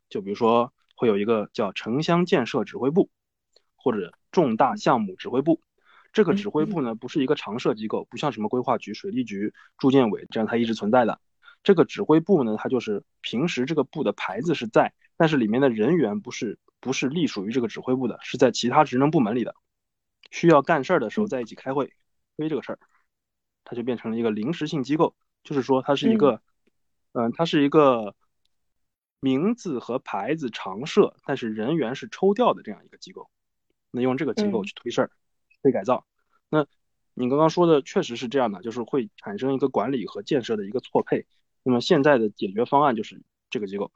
[0.09, 3.09] 就比如说会有一个叫城乡建设指挥部，
[3.77, 5.61] 或者重大项目指挥部。
[6.11, 11.21] 这个指挥部呢不是一个常设机构，不像什么规划局、水利局、住建委这样它一直存在的。
[11.63, 19.53] 这个指挥部呢，它就是平时这个部的牌子是在，但是里面的人员不是不是隶属于这个指挥部的，是在其他职能部门里的。
[20.31, 21.93] 需要干事儿的时候在一起开会
[22.35, 22.79] 推这个事儿，
[23.63, 25.15] 它就变成了一个临时性机构。
[25.43, 26.41] 就是说，它是一个，
[27.13, 28.15] 嗯，它是一个
[29.19, 33.29] 名字和牌子常设，但是人员是抽调的这样一个机构。
[33.97, 35.11] 那用这个机构去推事儿、
[35.63, 36.05] 推改造。
[36.49, 36.65] 那
[37.15, 41.25] 你刚刚说的确实是这样的，就是会产生一个管理和建设的一个错配。
[41.63, 43.91] 那么现在的解决方案就是这个机构，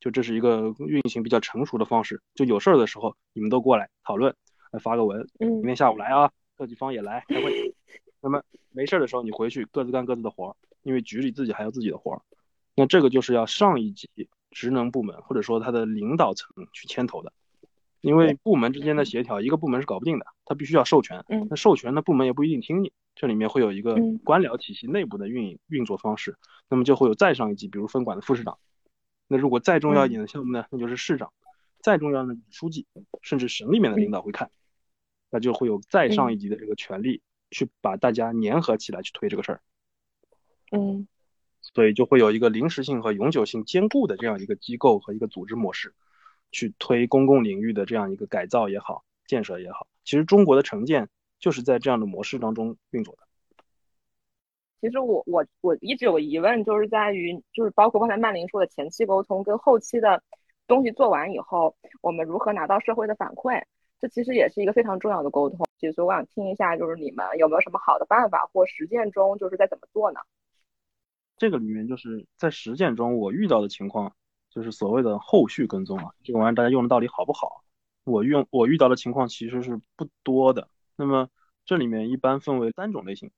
[0.00, 2.22] 就这是一个运行比较成熟的方式。
[2.34, 4.34] 就有事儿的时候，你们都过来讨论。
[4.70, 7.74] 来发个文，明天下午来啊，各地方也来开会。
[8.20, 12.20] 那么没事儿的时候，你回去各自干各自的活儿，因为局里自己还有自己的活儿。
[12.74, 14.10] 那这个就是要上一级
[14.50, 17.32] 职能部门或者说他的领导层去牵头的，
[18.00, 21.24] 因为部门之间的协调，一个部门是搞不定的，他必须要授权。
[21.48, 26.36] 那授权的部门也不一定听你，这里面会有一个官僚体系内部的运营运作方式。
[26.68, 28.58] 那么就会有再上一级，比如分管的副市长。
[29.26, 31.32] 那如果再重要一点的项目呢，那就是市长。
[31.80, 32.86] 再重要的书记，
[33.22, 34.50] 甚至省里面的领导会看。
[35.30, 39.60] 那就会有再上一级的这个权利，去把大家粘合起来去推这个事儿。
[40.72, 41.06] 嗯，
[41.60, 45.94] 所以就会有一个临时性和永久性兼顾的这样一个机构和一个组织模式，
[46.50, 49.86] 去推公共领域的这样一个改造也好，建设也好。
[50.04, 53.22] 其实中国的城建就是在这样的模式当中运作的。
[54.80, 60.22] 其实我我我一直有个疑问，就是在于就是包括刚才曼玲说的前期沟通跟后期的
[60.66, 63.62] 东西做完以后，我们如何拿到社会的反馈？
[64.00, 70.20] 这其实也是一个非常重要的沟通，其实我想听一下，就是你们有没有什么好的办法或实践中，就是在怎么做呢？
[71.36, 74.14] 这个里面就是在实践中我遇到的情况，
[74.50, 77.64] 就是所谓的后续跟踪啊，这个玩意儿大家用的到底好不好？
[78.04, 80.68] 我用我遇到的情况其实是不多的。
[80.96, 81.28] 那么
[81.64, 83.30] 这里面一般分为三种类型，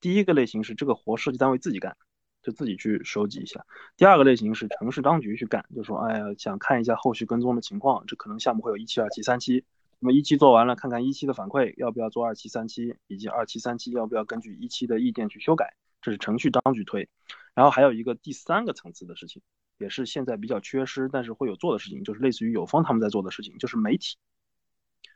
[0.00, 1.96] 第一个类型是这个活设计单位自己干。
[2.42, 3.66] 就自己去收集一下。
[3.98, 9.62] 第二个类型是城市当局去干，就说，哎呀，想看一下后续跟踪的情况，这可能项目会有一期、二期、三期。
[9.98, 17.10] 那么一期做完了，看看一期的反馈，要不要做二期、三期，以及二期、三期要不要根据一期的意见去修改，这是程序当局推。
[17.52, 19.42] 然后还有一个第三个层次的事情，
[19.80, 24.18] 也是现在比较缺失，但是会有做的事情，就是类似于有方他们在做的事情，就是媒体、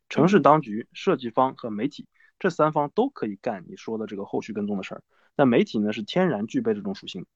[0.08, 2.08] 城市当局、设计方和媒体
[2.38, 5.02] 这三方都可以干你说的这个后续跟踪的事儿。
[5.36, 7.26] 那媒体呢是天然具备这种属性，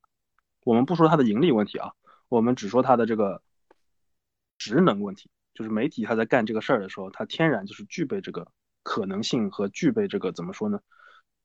[0.64, 1.92] 我们不说它的盈利问题啊，
[2.28, 3.42] 我们只说它的这个
[4.56, 8.50] 职能问题，就是媒体它在干这个事儿的时候，它天然就是具备这个
[8.82, 10.80] 可能性和具备这个怎么说呢？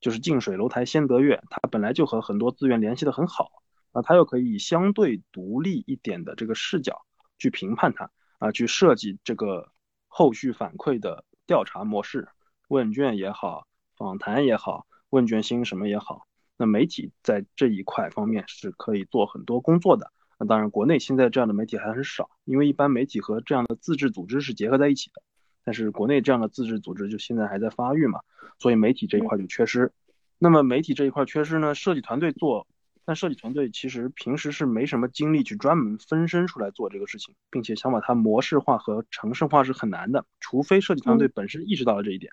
[0.00, 3.50] 就是近水楼台先得月，它本来就和很多资源联系的很好，
[3.94, 7.06] 啊，它又可以以相对独立一点的这个视角
[7.38, 9.70] 去评判它，啊，去设计这个
[10.08, 12.28] 后续反馈的调查模式，
[12.68, 13.66] 问卷也好，
[13.96, 16.26] 访谈也好，问卷星什么也好。
[16.56, 20.12] 那媒体在这一块方面是可以做很多工作的。
[20.38, 25.22] 那当然，国内现在这样的媒体还很少，因为一般媒体和这样的自治组织是结合在一起的。
[25.64, 28.20] 但是国内这样的自治组织就现在还在发育嘛，
[28.58, 29.92] 所以媒体这一块就缺失。
[30.38, 32.66] 那么媒体这一块缺失呢，设计团队做
[33.04, 42.32] 但设计团队其实平时是没什么精力去专门分身出来做这个事情，并且想把它模式化和城市化是很难的，除非设计团队本身意识到了这一点，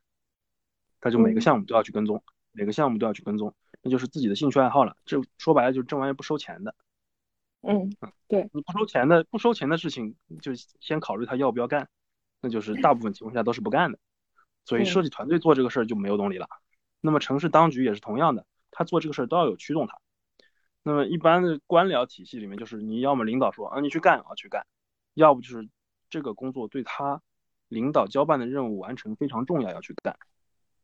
[0.99, 4.95] 他就每个项目都要去跟踪，每个项目都要去跟踪，那就是自己的兴趣爱好了。
[5.05, 6.74] 这说白了就是这玩意不收钱的。
[7.61, 7.93] 嗯，
[8.28, 11.89] 对，你不收钱的不收钱的事情，就先考虑他要不要干，
[12.41, 13.99] 那就是大部分情况下都是不干的。
[14.65, 16.47] 所以设计团队做这个事儿就没有动力了。
[17.01, 19.99] 那么城市当局也是同样的，他做这个事儿都要有驱动他。
[20.84, 24.65] 那么一般的官僚体系里面，就是你要么领导说啊你去干啊去干，
[25.13, 25.69] 要不就是
[26.09, 27.21] 这个工作对他
[27.67, 30.17] 领导交办的任务完成非常重要要去干。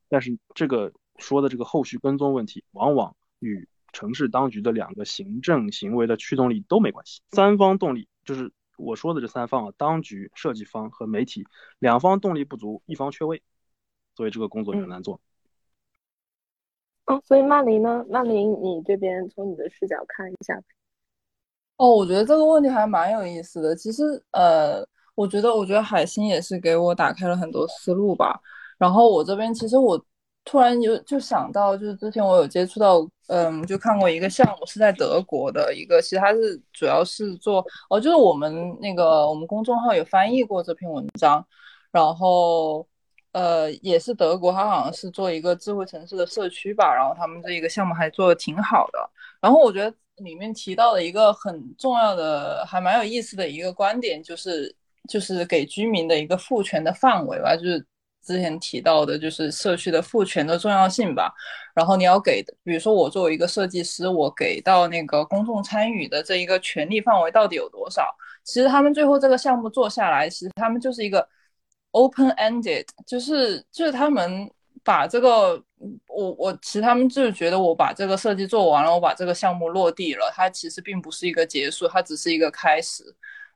[0.09, 7.21] 但是这个说的这个后续跟踪问题，往往与城市当局的两个行政行为的驱动力都没关系。
[7.31, 11.45] 三方动力就是我说的这三方啊，当局、设计方和媒体
[11.79, 13.41] 两方动力不足，一方缺位。
[14.15, 15.21] 所以这个工作就很难做。
[17.07, 18.05] 哦，所以曼玲呢？
[18.09, 20.61] 曼玲，你这边从你的视角看一下。
[21.77, 23.73] 哦，我觉得这个问题还蛮有意思的。
[23.73, 24.85] 其实，呃，
[25.15, 28.37] 我觉得，我觉得海星也是给我打开了很多思路吧。
[28.77, 29.97] 然后我这边其实我
[30.43, 41.45] 突然有就想到，就是之前我有接触到，嗯，就看过一个项目是在德国的一个，其实它是主要是做，哦，就是我们那个我们公众号有翻译过这篇文章，
[41.89, 42.85] 然后。
[43.37, 48.99] 呃，也是德国，他好像是做一个智慧城市的社区吧，然后他们这一个项目还做的挺好的。
[49.39, 54.75] 然后我觉得里面提到的一个很重要的，还蛮有意思的一个观点，就是
[55.07, 57.85] 就是给居民的一个赋权的范围吧，就是
[58.25, 61.31] 之前提到的，就是社区的赋权的重要性吧。
[61.75, 68.09] 然后你要给，比如说我作为一个设计师，我给到那个公众参与的这一个权利范围到底有多少？
[68.43, 71.27] 其实他们最后这个项目做下来，其实他们就是一个。
[71.97, 74.49] Open-ended，就是就是他们
[74.83, 75.61] 把这个，
[76.07, 83.03] 我我其实他们就是觉得我把这个设计做完了，我把这个项目落地了，它其实并不是一个结束，它只是一个开始。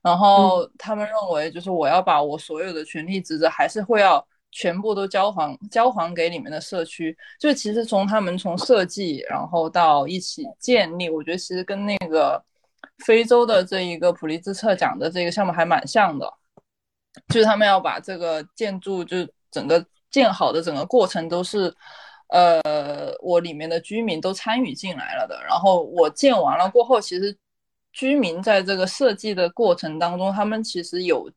[0.02, 7.16] 然后他们认为，就是我要把我所有的权利职责还是会要全部都交还交还给里面的社区。
[7.39, 12.44] 就其实从他们从设计，然后到一起建立，我觉得其实跟那个
[13.06, 16.34] 非洲的这一个普利兹策奖的这个项目还蛮像的。
[17.28, 19.18] 就是他们要把这个建筑，就
[19.51, 21.74] 整个建好的整个过程都是，
[22.30, 25.41] 呃，我里面的居民都参与进来了的。
[25.43, 27.38] 然后我建完了过后，其实
[27.91, 31.30] 居民在这个设计的过程当中，他们其实有，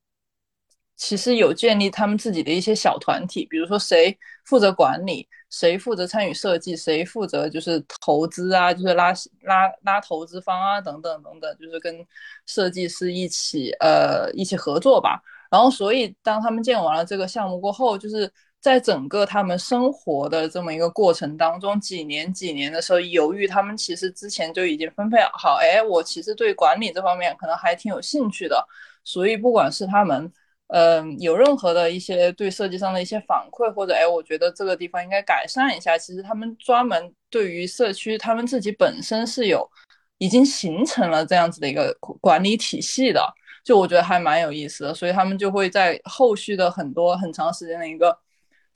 [0.97, 9.13] 其实有建立他们自己的一些小团体，比如说谁负责管理，谁负责参与设计，谁负责就是投资啊，就是拉
[9.43, 12.07] 拉拉投资方啊，等等等等，就是跟
[12.47, 15.21] 设计师一起呃一起合作吧。
[15.55, 18.29] 然后，所以当他们建完了这个项目过后，就是
[18.61, 28.67] 在整个他们生活的这么一个过程当中，几年几年的时候，由于他们其实之前就已经分配好，哎，我其实对管理这方面可能还挺有兴趣的，
[29.05, 30.33] 所以不管是他们，
[30.67, 39.71] 嗯，有任何的一些对设计上的一些反馈，或者哎，我觉得这个地方应该改善一下，其实他们专门对于社区，他们自己本身是有
[40.19, 43.33] 已经形成了这样子的一个管理体系的。
[43.65, 48.17] 就我觉得还蛮有意思的，所以他们就会在后续的很多很长时间的一个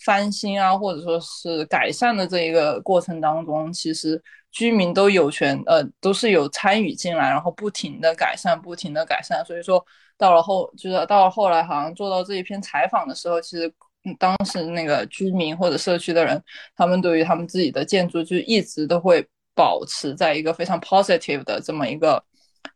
[0.01, 4.21] 翻新啊，或者说是改善的这一个过程当中，其实
[4.51, 9.45] 居民都有权，呃，都是有参与进来，然后不停的改善，不停的改善。
[9.45, 9.85] 所以说
[10.17, 13.71] 到了后，就是到了后来，好像做到这一篇采访的时候，其实
[14.19, 16.43] 当时那个居民或者社区的人，
[16.75, 19.23] 他们对于他们自己的建筑就一直都会
[19.55, 22.25] 保持在一个非常 positive 的这么一个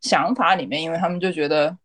[0.01, 1.75] 想法里面，因为他们就觉得。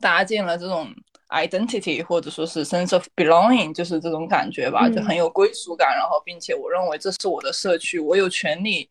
[0.00, 0.88] 搭建了这种
[1.28, 5.94] identity 或者说是 sense of belonging，就是这种感觉吧，就很有归属感。
[5.94, 8.90] 然后，并且我认为这是我的社区，我有权利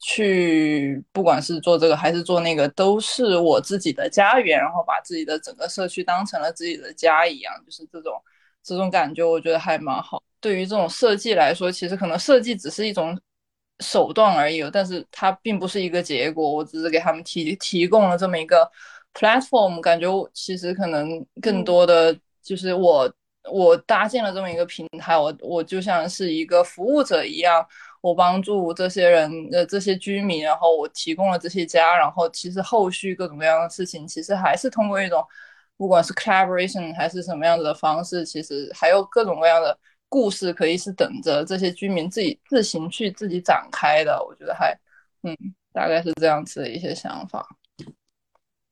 [0.00, 4.58] 去，不管是做这个还是做那个，都是我自己的家园。
[4.58, 8.20] 然后把自己的整个社区当成了自己的家一样，就是这种
[8.64, 10.20] 这种感觉，我觉得还蛮好。
[10.40, 13.16] 对于这种设计来说，其实可能设计只是一种
[13.78, 16.50] 手段而已，但是它并不是一个结果。
[16.50, 18.68] 我只是给他们提提供了这么一个。
[19.18, 23.10] Platform 感觉我其实可能更多的就是我
[23.50, 27.64] 我搭建了这么一个平台，我我就像是一个服务者一样，
[28.00, 35.24] 我帮助这些人的这些居民，然后我提供了这些家，然后其实后续各种各样的事情，其实还是通过一种
[35.76, 44.20] 不管是 collaboration 还是什么样子的方式，其实还有各种各样的故事可以是等着这些居民自己自行去自己展开的。
[44.24, 44.76] 我觉得还
[45.22, 45.36] 嗯，
[45.72, 47.46] 大概是这样子的一些想法。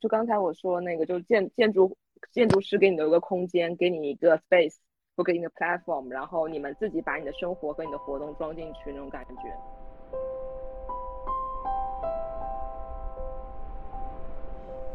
[0.05, 1.97] 就刚才我说那个，就是建建筑
[2.31, 4.75] 建筑师给你留个空间，给你一个 space，
[5.17, 9.35] 或给你的 platform，然后你们自己把你的生活和你的活动装进去那种感觉。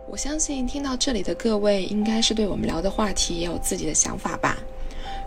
[0.07, 4.57] 我相信听到这里的各位，应该是对我们聊的话题也有自己的想法吧。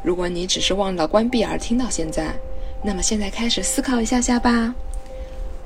[0.04, 2.32] 如果你只是忘了关闭而听到现在，
[2.84, 4.72] 那么现在开始思考一下下吧。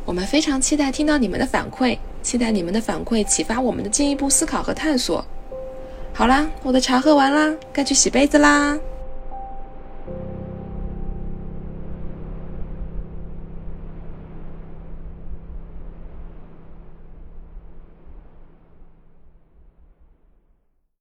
[0.07, 5.23] 我们非常期待听到你们的反馈，期待你们的反馈启发我们的进一步思考和探索。
[6.15, 8.79] 好啦，我的茶喝完啦，该去洗杯子啦。